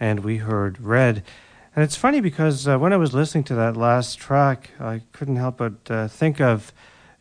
and 0.00 0.24
we 0.24 0.38
heard 0.38 0.80
Red. 0.80 1.22
And 1.76 1.84
it's 1.84 1.94
funny 1.94 2.20
because 2.20 2.66
uh, 2.66 2.76
when 2.76 2.92
I 2.92 2.96
was 2.96 3.14
listening 3.14 3.44
to 3.44 3.54
that 3.54 3.76
last 3.76 4.18
track, 4.18 4.70
I 4.80 5.02
couldn't 5.12 5.36
help 5.36 5.58
but 5.58 5.88
uh, 5.88 6.08
think 6.08 6.40
of 6.40 6.72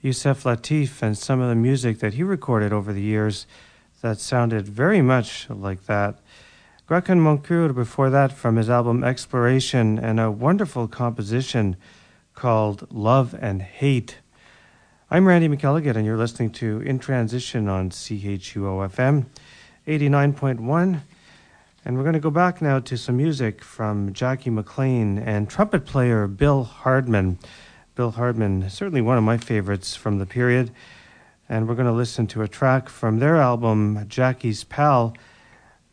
Yusef 0.01 0.45
Lateef 0.45 1.03
and 1.03 1.15
some 1.15 1.39
of 1.39 1.47
the 1.47 1.53
music 1.53 1.99
that 1.99 2.15
he 2.15 2.23
recorded 2.23 2.73
over 2.73 2.91
the 2.91 3.03
years 3.03 3.45
that 4.01 4.19
sounded 4.19 4.67
very 4.67 5.03
much 5.03 5.47
like 5.47 5.85
that. 5.85 6.17
Grachan 6.89 7.19
Moncur 7.19 7.71
before 7.71 8.09
that 8.09 8.31
from 8.31 8.55
his 8.55 8.67
album 8.67 9.03
Exploration 9.03 9.99
and 9.99 10.19
a 10.19 10.31
wonderful 10.31 10.87
composition 10.87 11.75
called 12.33 12.91
Love 12.91 13.35
and 13.39 13.61
Hate. 13.61 14.20
I'm 15.13 15.27
Randy 15.27 15.49
McElligott, 15.49 15.97
and 15.97 16.05
you're 16.05 16.15
listening 16.15 16.51
to 16.51 16.79
In 16.83 16.97
Transition 16.97 17.67
on 17.67 17.89
CHUO 17.89 18.89
FM 18.89 19.25
89.1. 19.85 21.01
And 21.83 21.97
we're 21.97 22.03
going 22.03 22.13
to 22.13 22.21
go 22.21 22.31
back 22.31 22.61
now 22.61 22.79
to 22.79 22.97
some 22.97 23.17
music 23.17 23.61
from 23.61 24.13
Jackie 24.13 24.49
McLean 24.49 25.17
and 25.17 25.49
trumpet 25.49 25.85
player 25.85 26.27
Bill 26.27 26.63
Hardman. 26.63 27.39
Bill 27.95 28.11
Hardman, 28.11 28.69
certainly 28.69 29.01
one 29.01 29.17
of 29.17 29.25
my 29.25 29.35
favorites 29.37 29.97
from 29.97 30.17
the 30.17 30.25
period. 30.25 30.71
And 31.49 31.67
we're 31.67 31.75
going 31.75 31.87
to 31.87 31.91
listen 31.91 32.25
to 32.27 32.41
a 32.41 32.47
track 32.47 32.87
from 32.87 33.19
their 33.19 33.35
album, 33.35 34.05
Jackie's 34.07 34.63
Pal. 34.63 35.13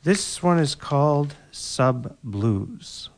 This 0.05 0.45
one 0.45 0.61
is 0.61 0.77
called 0.77 1.35
Sublues. 1.51 3.09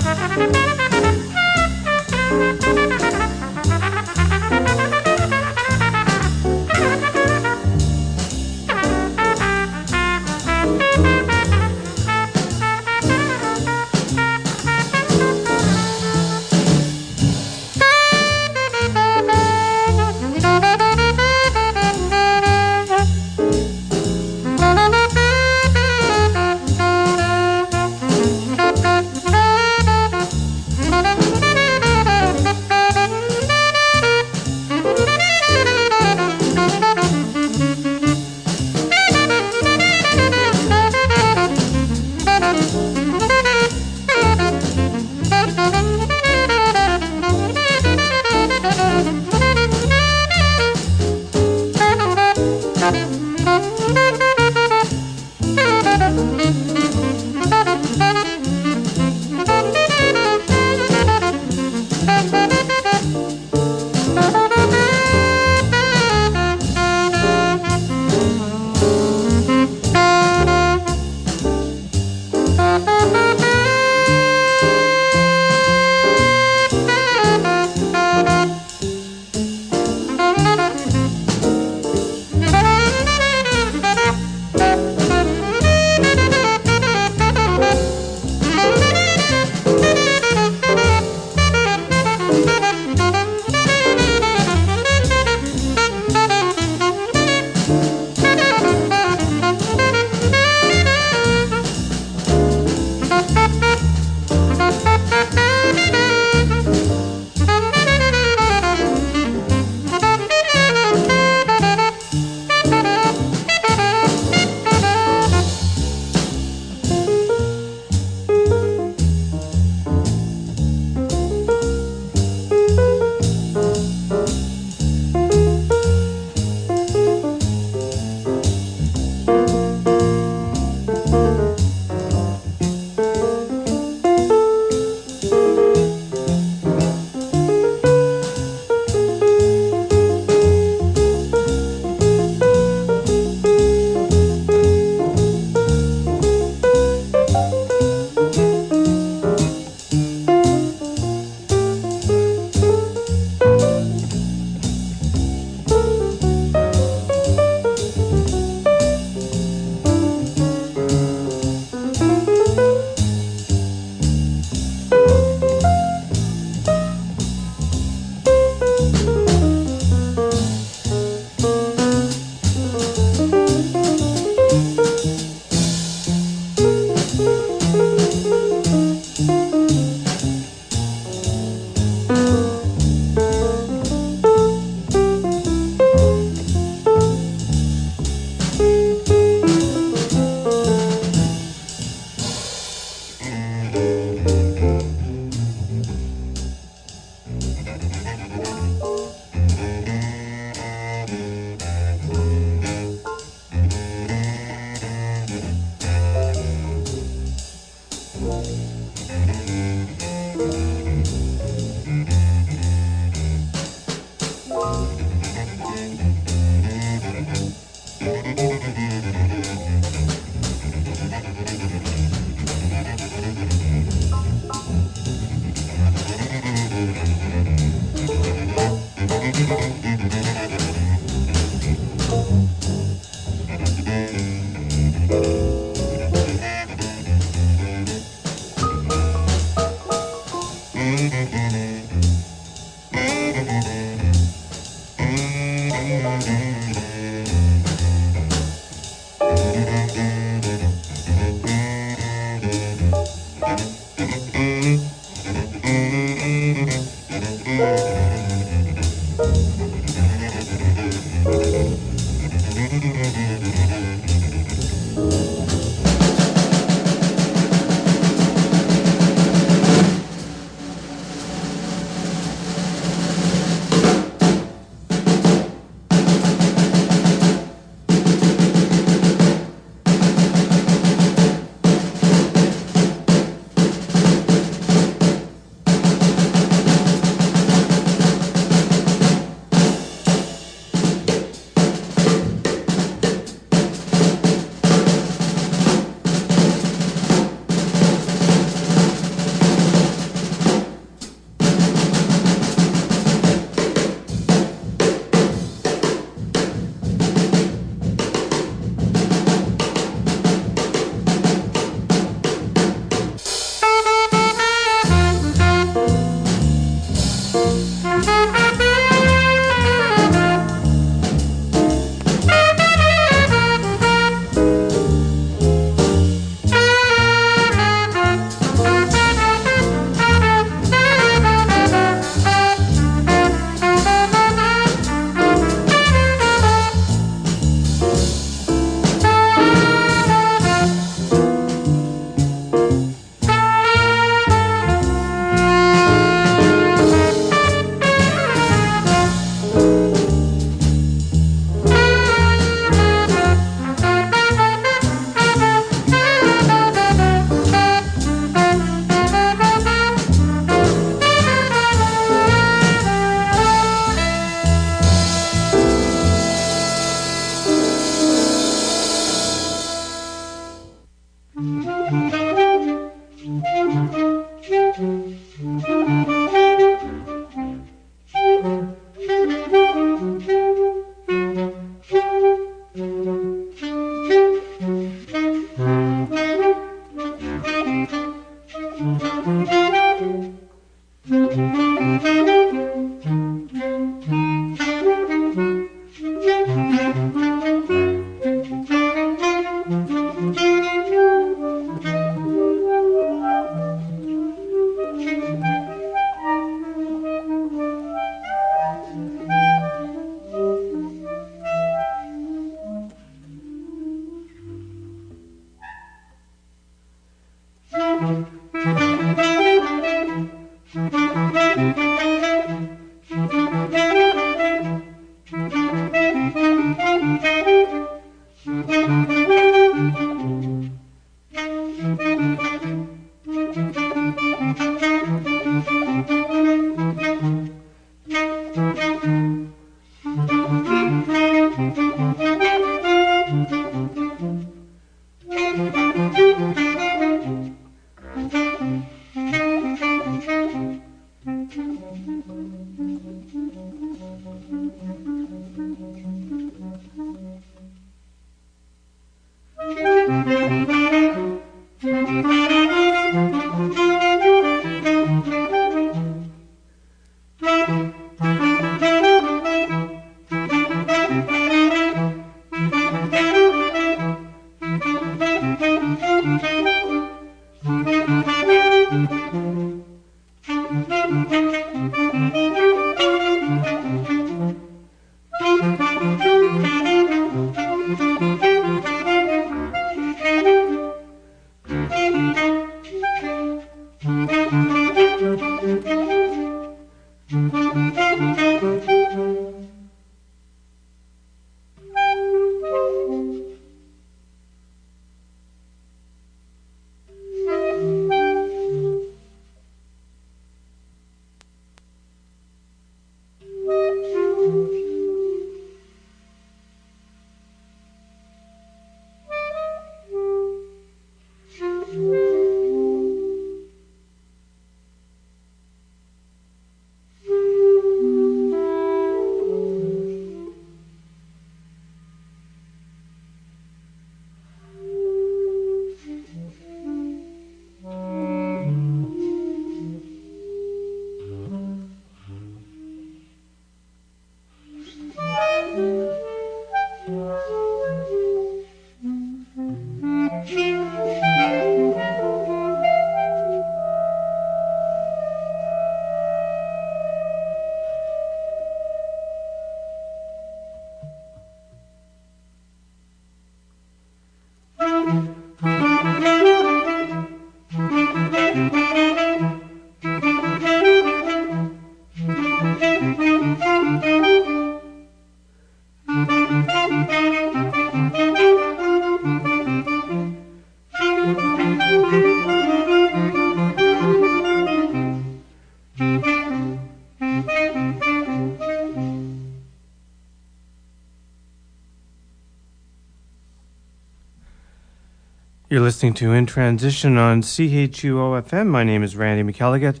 Listening 595.88 596.12
to 596.14 596.32
In 596.32 596.44
Transition 596.44 597.16
on 597.16 597.40
CHUO 597.40 598.42
FM. 598.42 598.66
My 598.66 598.84
name 598.84 599.02
is 599.02 599.16
Randy 599.16 599.50
McElligott. 599.50 600.00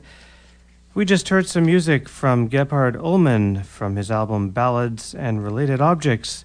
We 0.92 1.06
just 1.06 1.30
heard 1.30 1.46
some 1.46 1.64
music 1.64 2.10
from 2.10 2.50
Gebhard 2.50 2.94
Ullmann 2.96 3.64
from 3.64 3.96
his 3.96 4.10
album 4.10 4.50
Ballads 4.50 5.14
and 5.14 5.42
Related 5.42 5.80
Objects. 5.80 6.44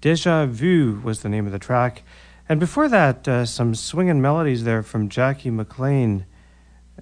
Deja 0.00 0.46
Vu 0.46 1.00
was 1.04 1.22
the 1.22 1.28
name 1.28 1.46
of 1.46 1.52
the 1.52 1.58
track. 1.60 2.02
And 2.48 2.58
before 2.58 2.88
that, 2.88 3.28
uh, 3.28 3.46
some 3.46 3.76
swinging 3.76 4.20
melodies 4.20 4.64
there 4.64 4.82
from 4.82 5.08
Jackie 5.08 5.50
McLean 5.50 6.26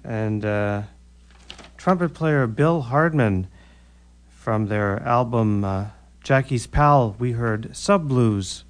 and 0.03 0.45
uh, 0.45 0.83
trumpet 1.75 2.13
player 2.13 2.45
Bill 2.45 2.81
Hardman 2.81 3.47
from 4.29 4.67
their 4.67 5.01
album 5.01 5.65
uh, 5.65 5.85
Jackie's 6.23 6.67
Pal. 6.67 7.15
We 7.17 7.31
heard 7.31 7.71
Sublues. 7.71 8.61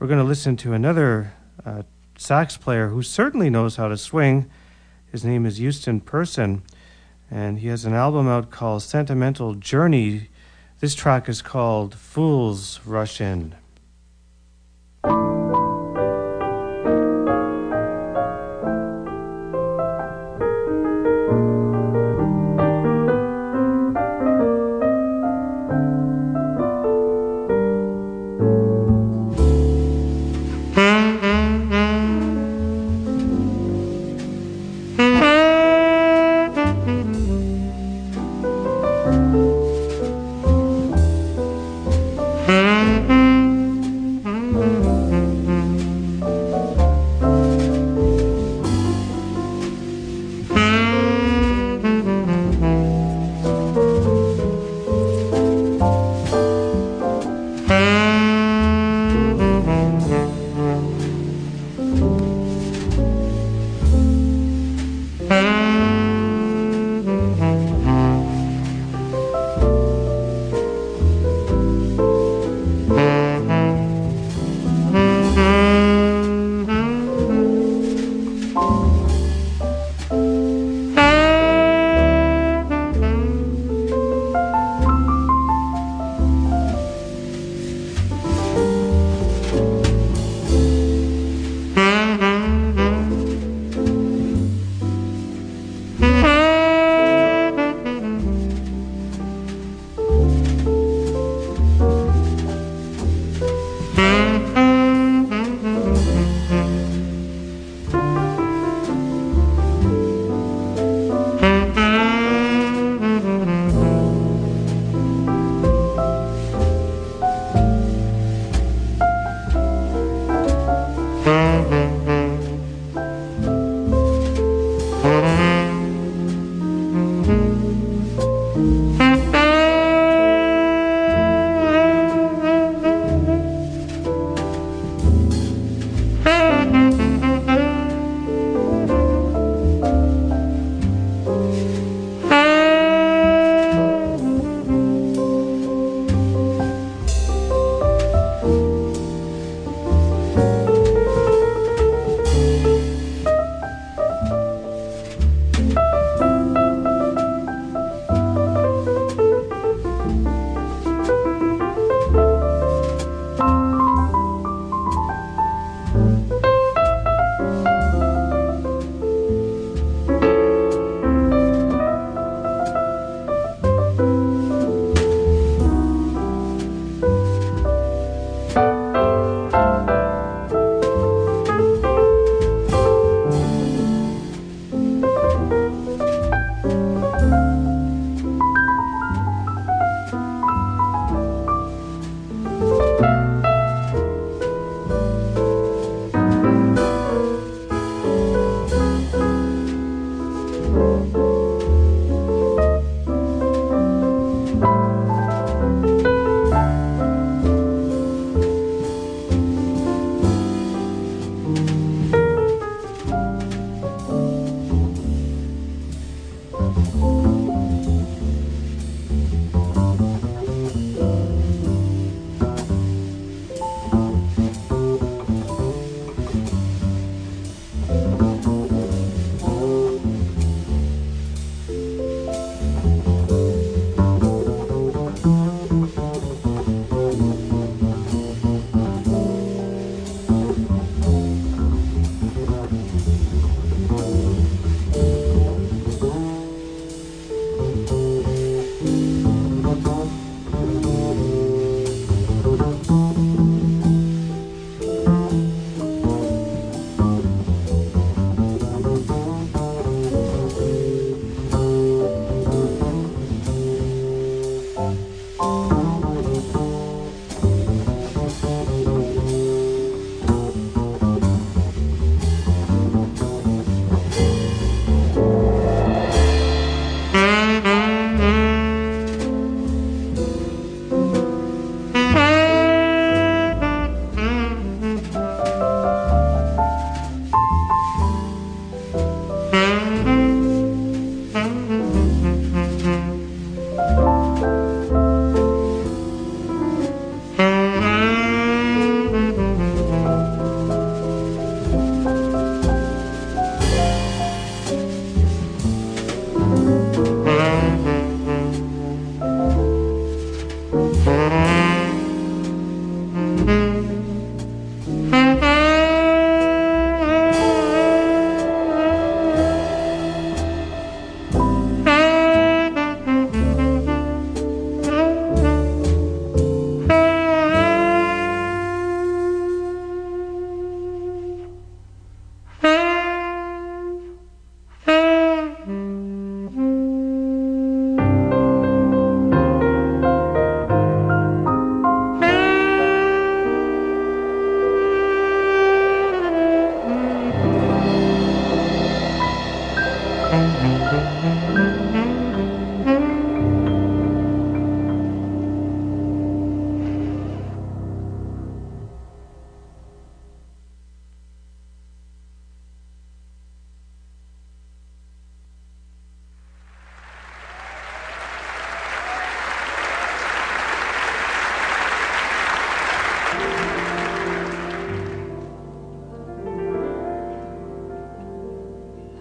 We're 0.00 0.08
going 0.08 0.18
to 0.18 0.24
listen 0.24 0.56
to 0.56 0.72
another 0.72 1.34
uh, 1.64 1.82
sax 2.20 2.58
player 2.58 2.88
who 2.88 3.02
certainly 3.02 3.48
knows 3.48 3.76
how 3.76 3.88
to 3.88 3.96
swing. 3.96 4.48
His 5.10 5.24
name 5.24 5.46
is 5.46 5.56
Houston 5.56 6.02
Person, 6.02 6.62
and 7.30 7.60
he 7.60 7.68
has 7.68 7.86
an 7.86 7.94
album 7.94 8.28
out 8.28 8.50
called 8.50 8.82
Sentimental 8.82 9.54
Journey. 9.54 10.28
This 10.80 10.94
track 10.94 11.30
is 11.30 11.40
called 11.40 11.94
Fools 11.94 12.78
Rush 12.84 13.22
In. 13.22 13.54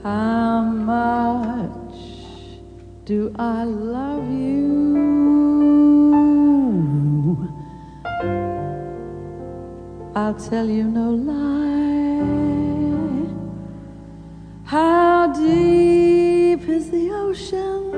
How 0.04 0.62
much 0.62 1.98
do 3.04 3.36
I 3.38 3.66
love 3.66 4.32
you? 4.32 4.70
I'll 10.16 10.36
tell 10.36 10.70
you 10.70 10.86
no 10.86 11.10
lie. 11.12 11.50
How 14.64 15.34
deep 15.34 16.70
is 16.70 16.92
the 16.92 17.12
ocean? 17.12 17.92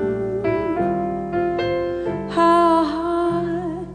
How 2.30 2.84
high 2.84 3.86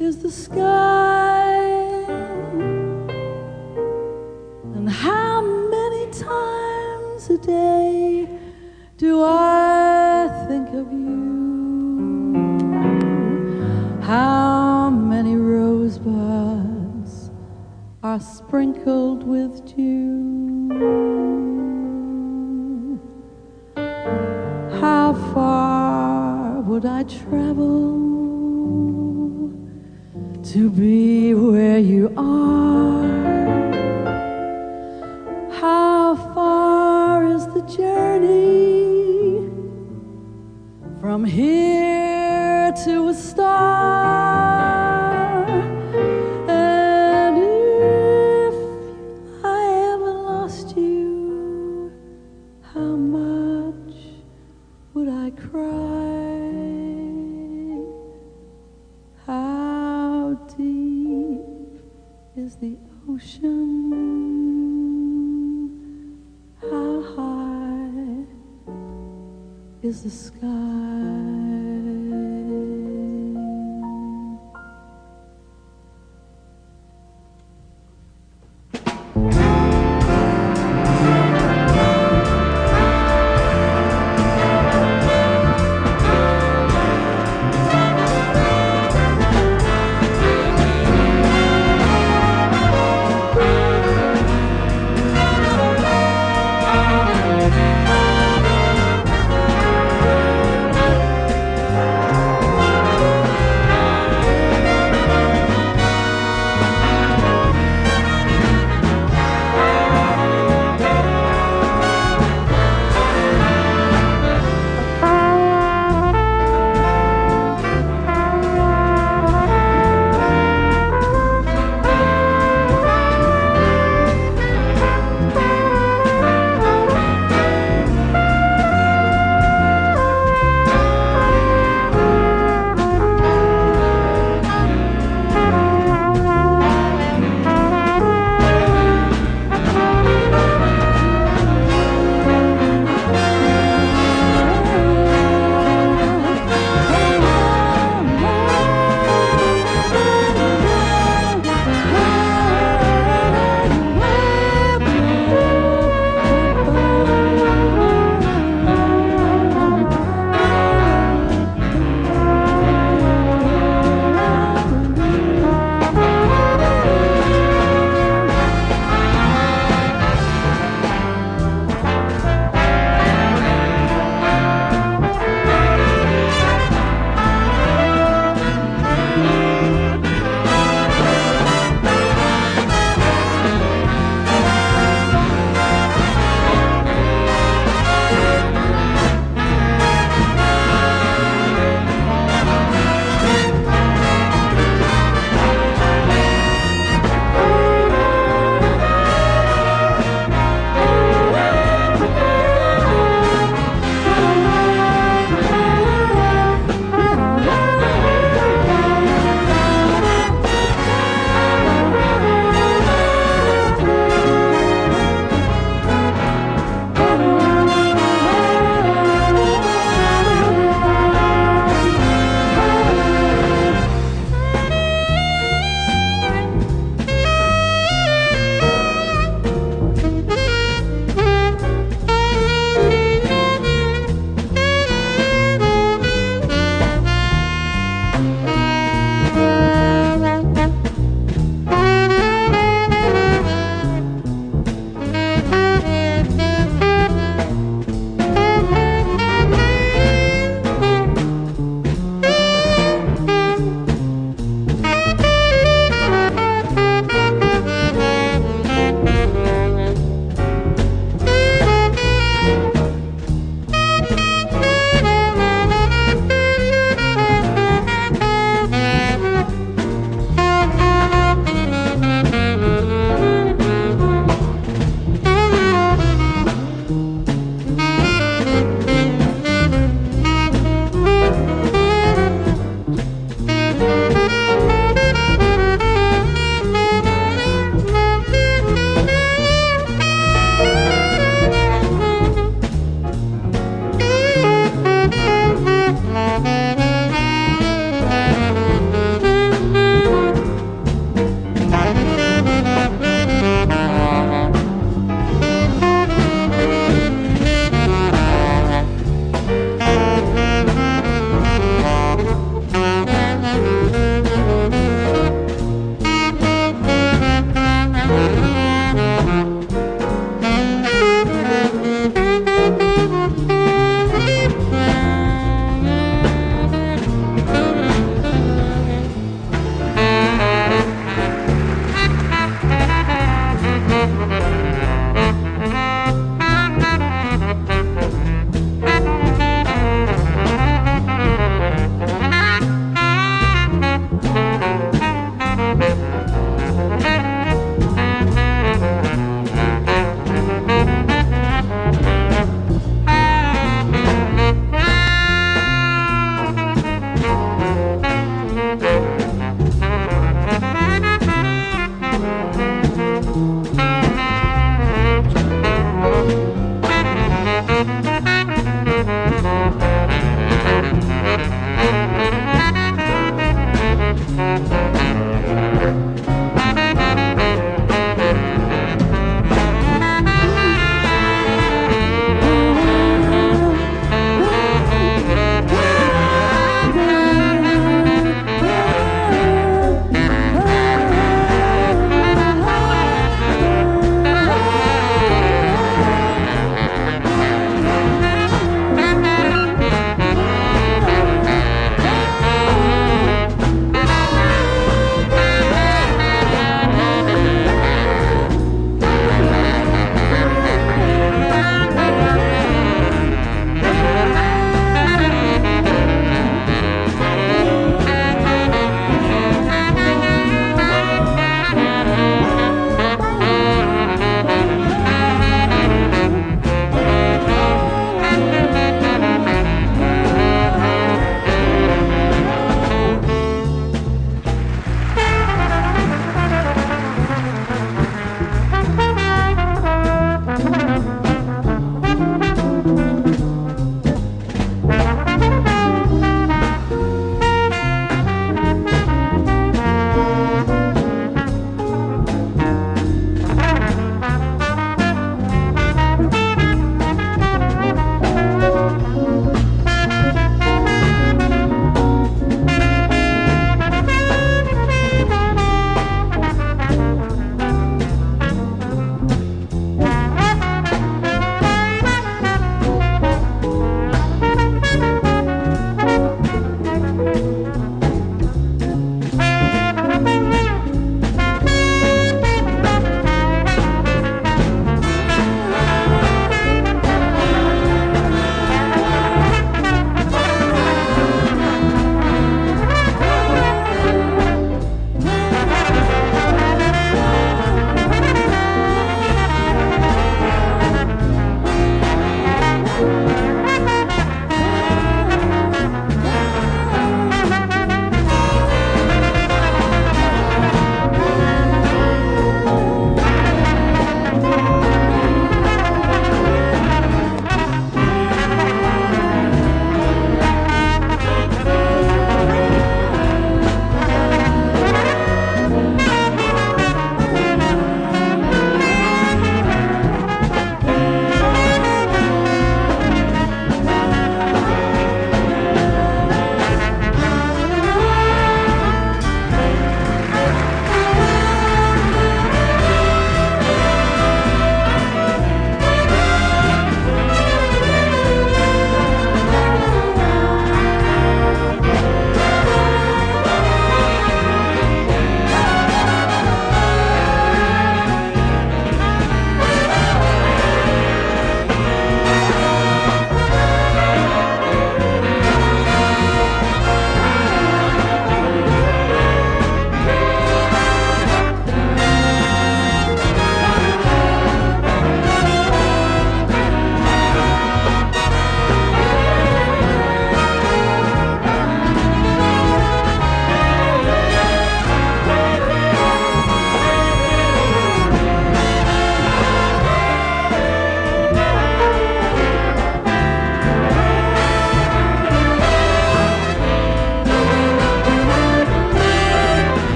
is 0.00 0.18
the 0.18 0.30
sky? 0.30 1.33
Day 7.46 8.28
do 8.96 9.22
I 9.22 10.28
think 10.48 10.68
of 10.68 10.92
you? 10.92 11.24
How 14.02 14.90
many 14.90 15.36
rosebuds 15.36 17.30
are 18.02 18.20
sprinkled 18.20 19.26
with 19.26 19.64
dew? 19.66 20.70
How 24.80 25.12
far 25.34 26.60
would 26.62 26.86
I 26.86 27.02
travel 27.04 28.02
to 30.42 30.70
be 30.70 31.34
where 31.34 31.78
you 31.78 32.12
are? 32.16 32.73
Here 41.34 41.73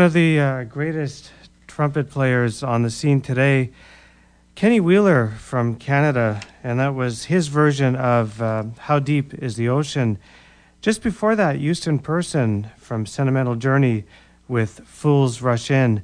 One 0.00 0.06
of 0.06 0.14
the 0.14 0.40
uh, 0.40 0.64
greatest 0.64 1.30
trumpet 1.66 2.08
players 2.08 2.62
on 2.62 2.82
the 2.82 2.90
scene 2.90 3.20
today, 3.20 3.70
Kenny 4.54 4.80
Wheeler 4.80 5.28
from 5.28 5.76
Canada, 5.76 6.40
and 6.64 6.80
that 6.80 6.94
was 6.94 7.24
his 7.24 7.48
version 7.48 7.96
of 7.96 8.40
uh, 8.40 8.64
How 8.78 8.98
Deep 8.98 9.34
is 9.34 9.56
the 9.56 9.68
Ocean. 9.68 10.16
Just 10.80 11.02
before 11.02 11.36
that, 11.36 11.56
Houston 11.56 11.98
Person 11.98 12.70
from 12.78 13.04
Sentimental 13.04 13.56
Journey 13.56 14.04
with 14.48 14.80
Fools 14.86 15.42
Rush 15.42 15.70
In. 15.70 16.02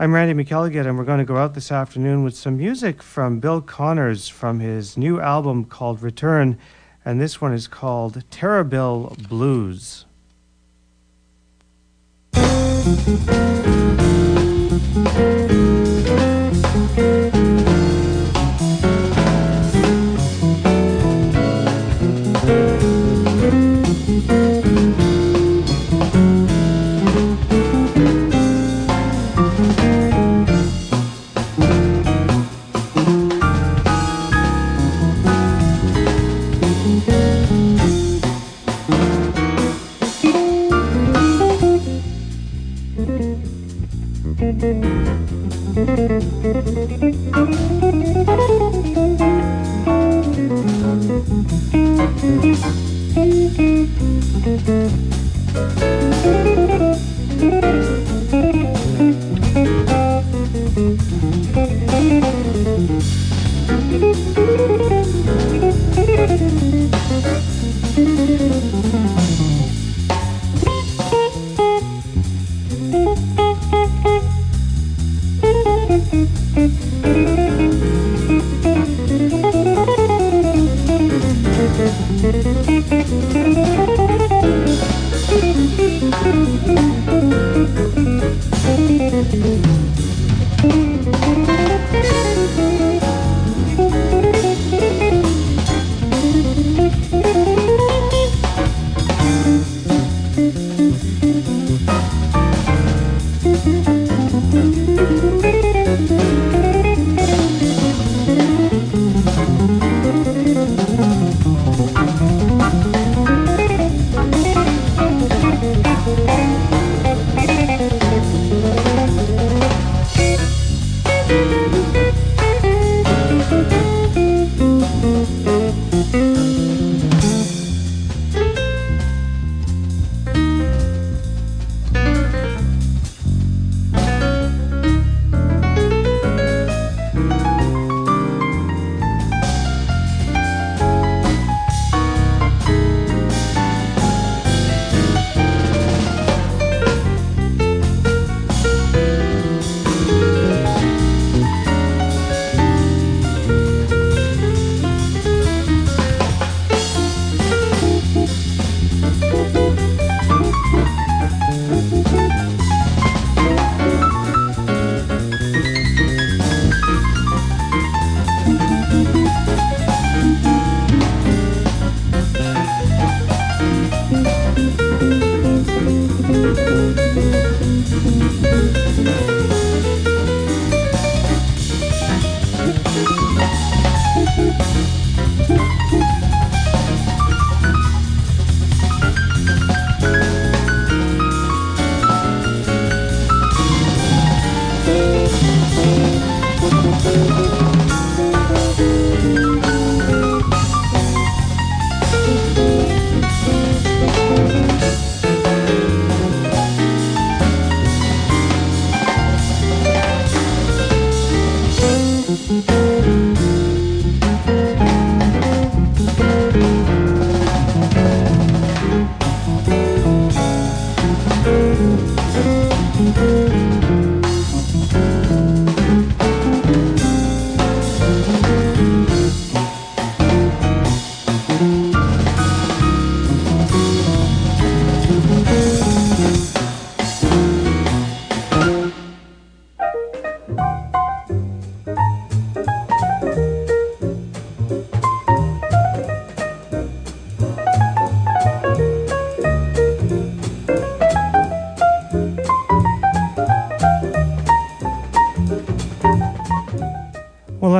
I'm 0.00 0.12
Randy 0.12 0.34
McElligott, 0.34 0.88
and 0.88 0.98
we're 0.98 1.04
going 1.04 1.18
to 1.20 1.24
go 1.24 1.36
out 1.36 1.54
this 1.54 1.70
afternoon 1.70 2.24
with 2.24 2.36
some 2.36 2.56
music 2.56 3.00
from 3.00 3.38
Bill 3.38 3.60
Connors 3.60 4.26
from 4.26 4.58
his 4.58 4.96
new 4.96 5.20
album 5.20 5.66
called 5.66 6.02
Return, 6.02 6.58
and 7.04 7.20
this 7.20 7.40
one 7.40 7.52
is 7.52 7.68
called 7.68 8.24
Terrorbill 8.32 9.28
Blues. 9.28 10.04
Música 12.82 13.69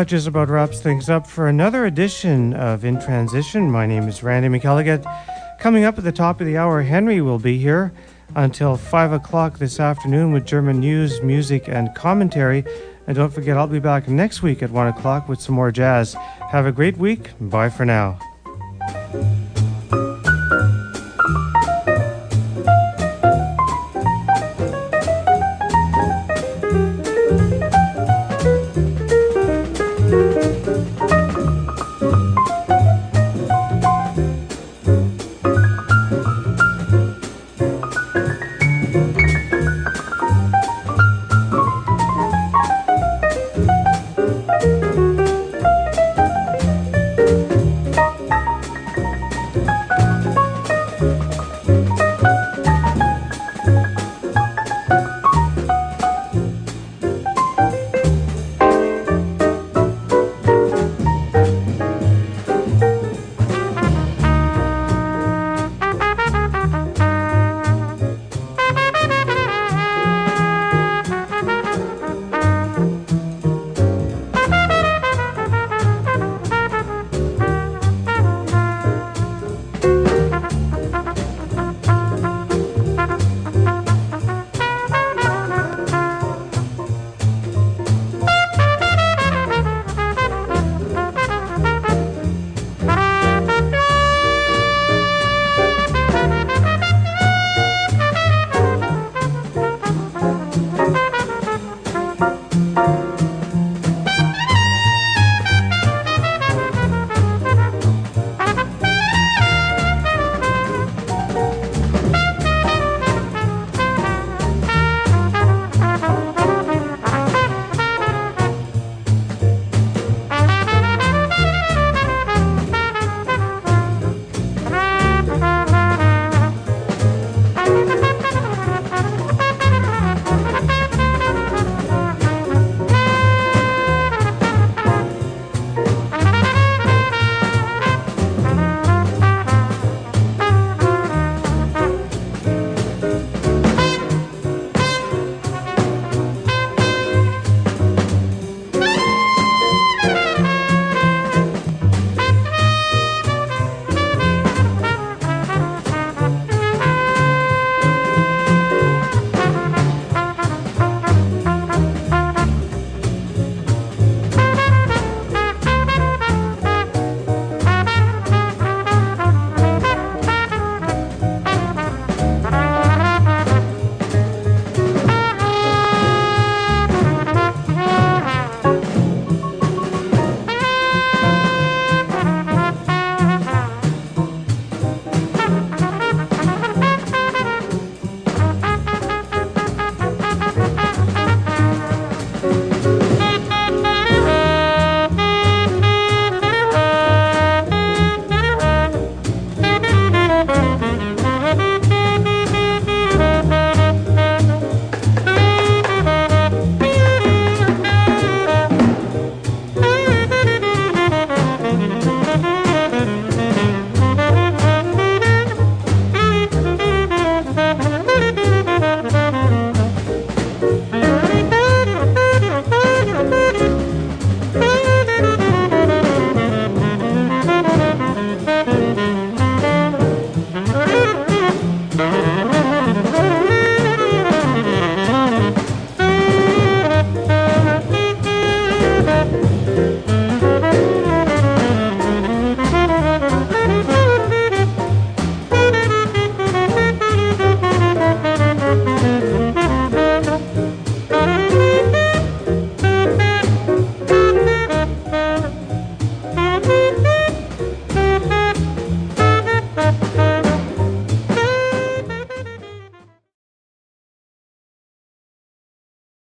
Just 0.06 0.26
about 0.26 0.48
wraps 0.48 0.80
things 0.80 1.10
up 1.10 1.26
for 1.26 1.48
another 1.48 1.84
edition 1.84 2.54
of 2.54 2.84
In 2.84 3.00
Transition. 3.00 3.70
My 3.70 3.86
name 3.86 4.08
is 4.08 4.22
Randy 4.22 4.48
McElligott. 4.48 5.04
Coming 5.58 5.84
up 5.84 5.98
at 5.98 6.04
the 6.04 6.12
top 6.12 6.40
of 6.40 6.46
the 6.46 6.56
hour, 6.56 6.82
Henry 6.82 7.20
will 7.20 7.38
be 7.38 7.58
here 7.58 7.92
until 8.34 8.76
5 8.76 9.12
o'clock 9.12 9.58
this 9.58 9.80
afternoon 9.80 10.32
with 10.32 10.46
German 10.46 10.80
news, 10.80 11.20
music, 11.22 11.68
and 11.68 11.94
commentary. 11.94 12.64
And 13.06 13.16
don't 13.16 13.32
forget, 13.32 13.56
I'll 13.56 13.66
be 13.66 13.80
back 13.80 14.08
next 14.08 14.42
week 14.42 14.62
at 14.62 14.70
1 14.70 14.86
o'clock 14.86 15.28
with 15.28 15.40
some 15.40 15.54
more 15.54 15.72
jazz. 15.72 16.14
Have 16.50 16.66
a 16.66 16.72
great 16.72 16.96
week. 16.96 17.30
Bye 17.40 17.68
for 17.68 17.84
now. 17.84 18.18